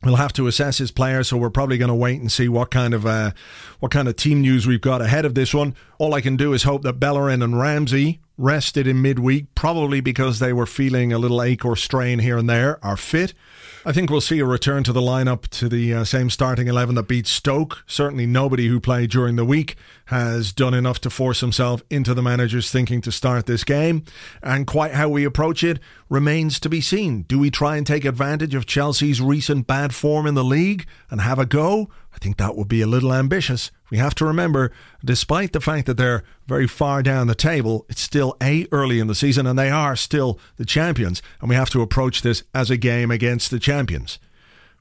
[0.03, 2.71] We'll have to assess his players, so we're probably going to wait and see what
[2.71, 3.33] kind of uh,
[3.81, 5.75] what kind of team news we've got ahead of this one.
[5.99, 10.39] all I can do is hope that Bellerin and Ramsey, rested in midweek, probably because
[10.39, 13.35] they were feeling a little ache or strain here and there, are fit.
[13.83, 16.97] I think we'll see a return to the lineup to the uh, same starting 11
[16.97, 17.83] that beat Stoke.
[17.87, 19.75] Certainly nobody who played during the week
[20.07, 24.05] has done enough to force himself into the manager's thinking to start this game.
[24.43, 25.79] And quite how we approach it
[26.11, 27.23] remains to be seen.
[27.23, 31.23] Do we try and take advantage of Chelsea's recent bad form in the league and
[31.23, 31.89] have a go?
[32.15, 33.71] I think that would be a little ambitious.
[33.91, 34.71] We have to remember,
[35.05, 39.09] despite the fact that they're very far down the table, it's still A, early in
[39.09, 42.71] the season, and they are still the champions, and we have to approach this as
[42.71, 44.19] a game against the champions.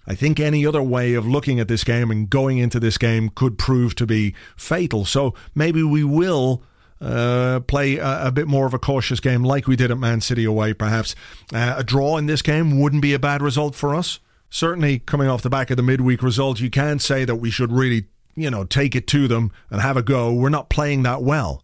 [0.08, 3.30] I think any other way of looking at this game and going into this game
[3.30, 5.06] could prove to be fatal.
[5.06, 6.64] So maybe we will
[7.02, 10.20] uh, play a, a, bit more of a cautious game like we did at Man
[10.20, 11.16] City away, perhaps.
[11.54, 14.20] Uh, a draw in this game wouldn't be a bad result for us.
[14.50, 17.72] Certainly, coming off the back of the midweek result, you can say that we should
[17.72, 18.08] really
[18.42, 20.34] you know, take it to them and have a go.
[20.34, 21.64] We're not playing that well.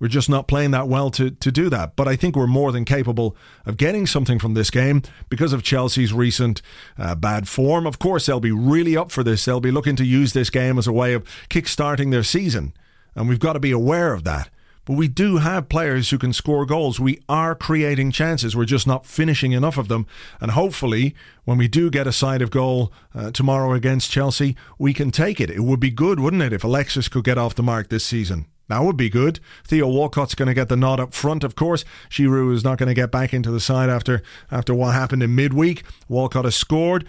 [0.00, 1.96] We're just not playing that well to, to do that.
[1.96, 5.62] But I think we're more than capable of getting something from this game because of
[5.62, 6.60] Chelsea's recent
[6.98, 7.86] uh, bad form.
[7.86, 9.44] Of course, they'll be really up for this.
[9.44, 12.74] They'll be looking to use this game as a way of kick-starting their season.
[13.14, 14.50] And we've got to be aware of that.
[14.84, 17.00] But we do have players who can score goals.
[17.00, 18.54] We are creating chances.
[18.54, 20.06] We're just not finishing enough of them.
[20.40, 21.14] And hopefully,
[21.44, 25.40] when we do get a side of goal uh, tomorrow against Chelsea, we can take
[25.40, 25.50] it.
[25.50, 28.46] It would be good, wouldn't it, if Alexis could get off the mark this season?
[28.68, 29.40] That would be good.
[29.66, 31.84] Theo Walcott's going to get the nod up front, of course.
[32.08, 35.34] Giroud is not going to get back into the side after after what happened in
[35.34, 35.82] midweek.
[36.08, 37.06] Walcott has scored.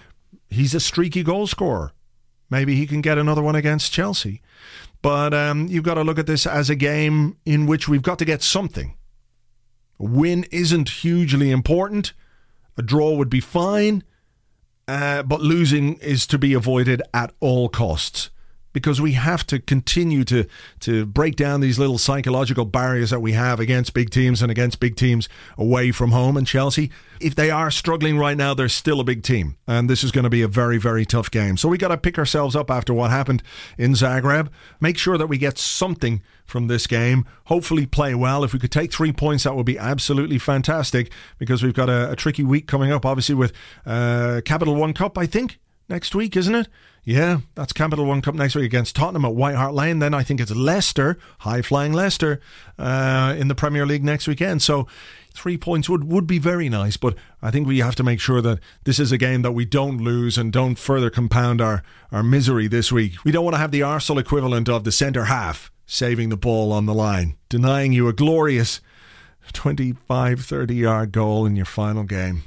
[0.49, 1.93] He's a streaky goal scorer.
[2.49, 4.41] Maybe he can get another one against Chelsea.
[5.06, 8.18] But um, you've got to look at this as a game in which we've got
[8.18, 8.97] to get something.
[9.99, 12.14] A win isn't hugely important.
[12.76, 14.03] A draw would be fine.
[14.88, 18.32] Uh, but losing is to be avoided at all costs
[18.76, 20.45] because we have to continue to
[20.82, 24.82] to break down these little psychological barriers that we have against big teams and against
[24.82, 26.36] big teams away from home.
[26.36, 30.03] And Chelsea, if they are struggling right now, they're still a big team, and this
[30.03, 31.55] is going to be a very very tough game.
[31.55, 33.41] So we got to pick ourselves up after what happened
[33.78, 34.49] in Zagreb.
[34.82, 37.26] Make sure that we get something from this game.
[37.45, 38.43] Hopefully, play well.
[38.43, 42.11] If we could take three points, that would be absolutely fantastic because we've got a,
[42.11, 43.05] a tricky week coming up.
[43.05, 43.53] Obviously, with
[43.86, 45.59] uh, Capital One Cup, I think
[45.90, 46.68] next week, isn't it?
[47.04, 50.00] Yeah, that's Capital One Cup next week against Tottenham at White Hart Lane.
[50.00, 52.42] Then I think it's Leicester, high flying Leicester,
[52.80, 54.64] uh, in the Premier League next weekend.
[54.64, 54.88] So
[55.36, 58.42] three points would, would be very nice, but I think we have to make sure
[58.42, 62.24] that this is a game that we don't lose and don't further compound our, our
[62.24, 63.24] misery this week.
[63.24, 66.72] We don't want to have the Arsenal equivalent of the centre half saving the ball
[66.72, 68.82] on the line, denying you a glorious
[69.54, 72.44] 25 30 yard goal in your final game.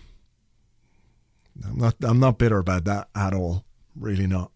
[1.66, 3.64] I'm not I'm not bitter about that at all.
[3.96, 4.50] Really not.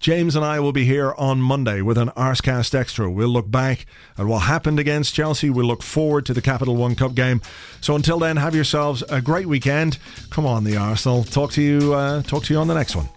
[0.00, 3.10] James and I will be here on Monday with an Arsecast Extra.
[3.10, 3.84] We'll look back
[4.16, 5.50] at what happened against Chelsea.
[5.50, 7.42] We'll look forward to the Capital One Cup game.
[7.82, 9.98] So until then, have yourselves a great weekend.
[10.30, 11.22] Come on, the Arsenal.
[11.24, 11.92] Talk to you.
[11.92, 13.10] Uh, talk to you on the next one.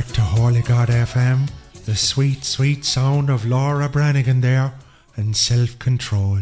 [0.00, 1.50] Back to Holy God FM,
[1.84, 4.72] the sweet, sweet sound of Laura Branigan there
[5.14, 6.38] and self control.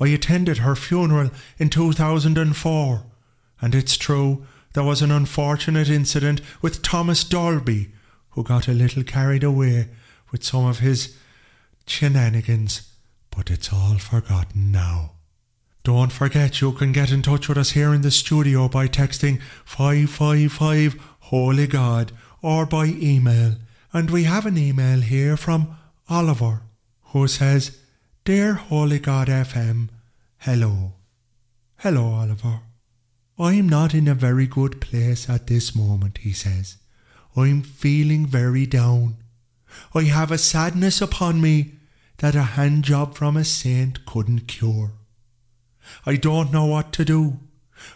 [0.00, 3.02] I attended her funeral in 2004,
[3.60, 7.92] and it's true, there was an unfortunate incident with Thomas Dolby,
[8.30, 9.88] who got a little carried away
[10.32, 11.16] with some of his
[11.86, 12.90] shenanigans,
[13.30, 15.12] but it's all forgotten now.
[15.84, 19.40] Don't forget you can get in touch with us here in the studio by texting
[19.64, 22.10] 555 Holy God,
[22.42, 23.56] or by email.
[23.92, 25.76] And we have an email here from
[26.08, 26.62] Oliver,
[27.12, 27.78] who says,
[28.24, 29.88] Dear Holy God FM,
[30.38, 30.92] hello.
[31.78, 32.60] Hello, Oliver.
[33.38, 36.76] I'm not in a very good place at this moment, he says.
[37.36, 39.16] I'm feeling very down.
[39.94, 41.74] I have a sadness upon me
[42.18, 44.92] that a hand job from a saint couldn't cure.
[46.04, 47.38] I don't know what to do.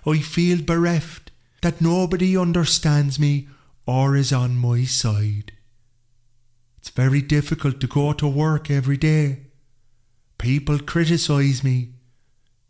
[0.07, 1.31] I feel bereft
[1.61, 3.49] that nobody understands me
[3.87, 5.53] or is on my side.
[6.79, 9.47] It's very difficult to go to work every day.
[10.39, 11.95] People criticise me.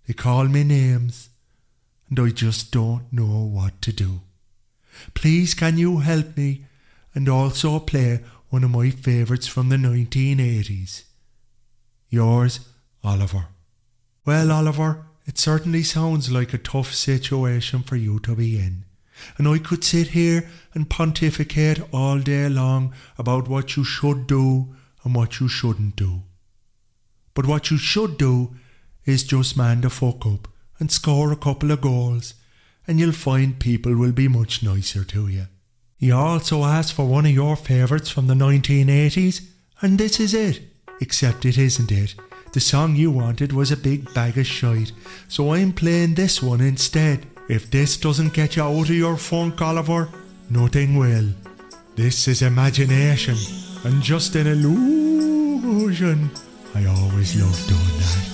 [0.07, 1.31] They call me names.
[2.09, 4.21] And I just don't know what to do.
[5.15, 6.67] Please can you help me
[7.15, 11.05] and also play one of my favourites from the 1980s?
[12.09, 12.61] Yours,
[13.03, 13.47] Oliver.
[14.25, 18.84] Well, Oliver, it certainly sounds like a tough situation for you to be in.
[19.37, 24.75] And I could sit here and pontificate all day long about what you should do
[25.05, 26.23] and what you shouldn't do.
[27.35, 28.55] But what you should do
[29.05, 30.49] is just man the fuck up
[30.79, 32.35] and score a couple of goals,
[32.87, 35.47] and you'll find people will be much nicer to you.
[35.99, 39.47] You also asked for one of your favourites from the 1980s,
[39.81, 40.63] and this is it.
[41.01, 42.15] Except it isn't it.
[42.53, 44.93] The song you wanted was a big bag of shite,
[45.29, 47.27] so I'm playing this one instead.
[47.49, 50.09] If this doesn't get you out of your funk, Oliver,
[50.49, 51.29] nothing will.
[51.95, 53.37] This is imagination
[53.85, 56.31] and just an illusion.
[56.75, 58.34] I always love doing that.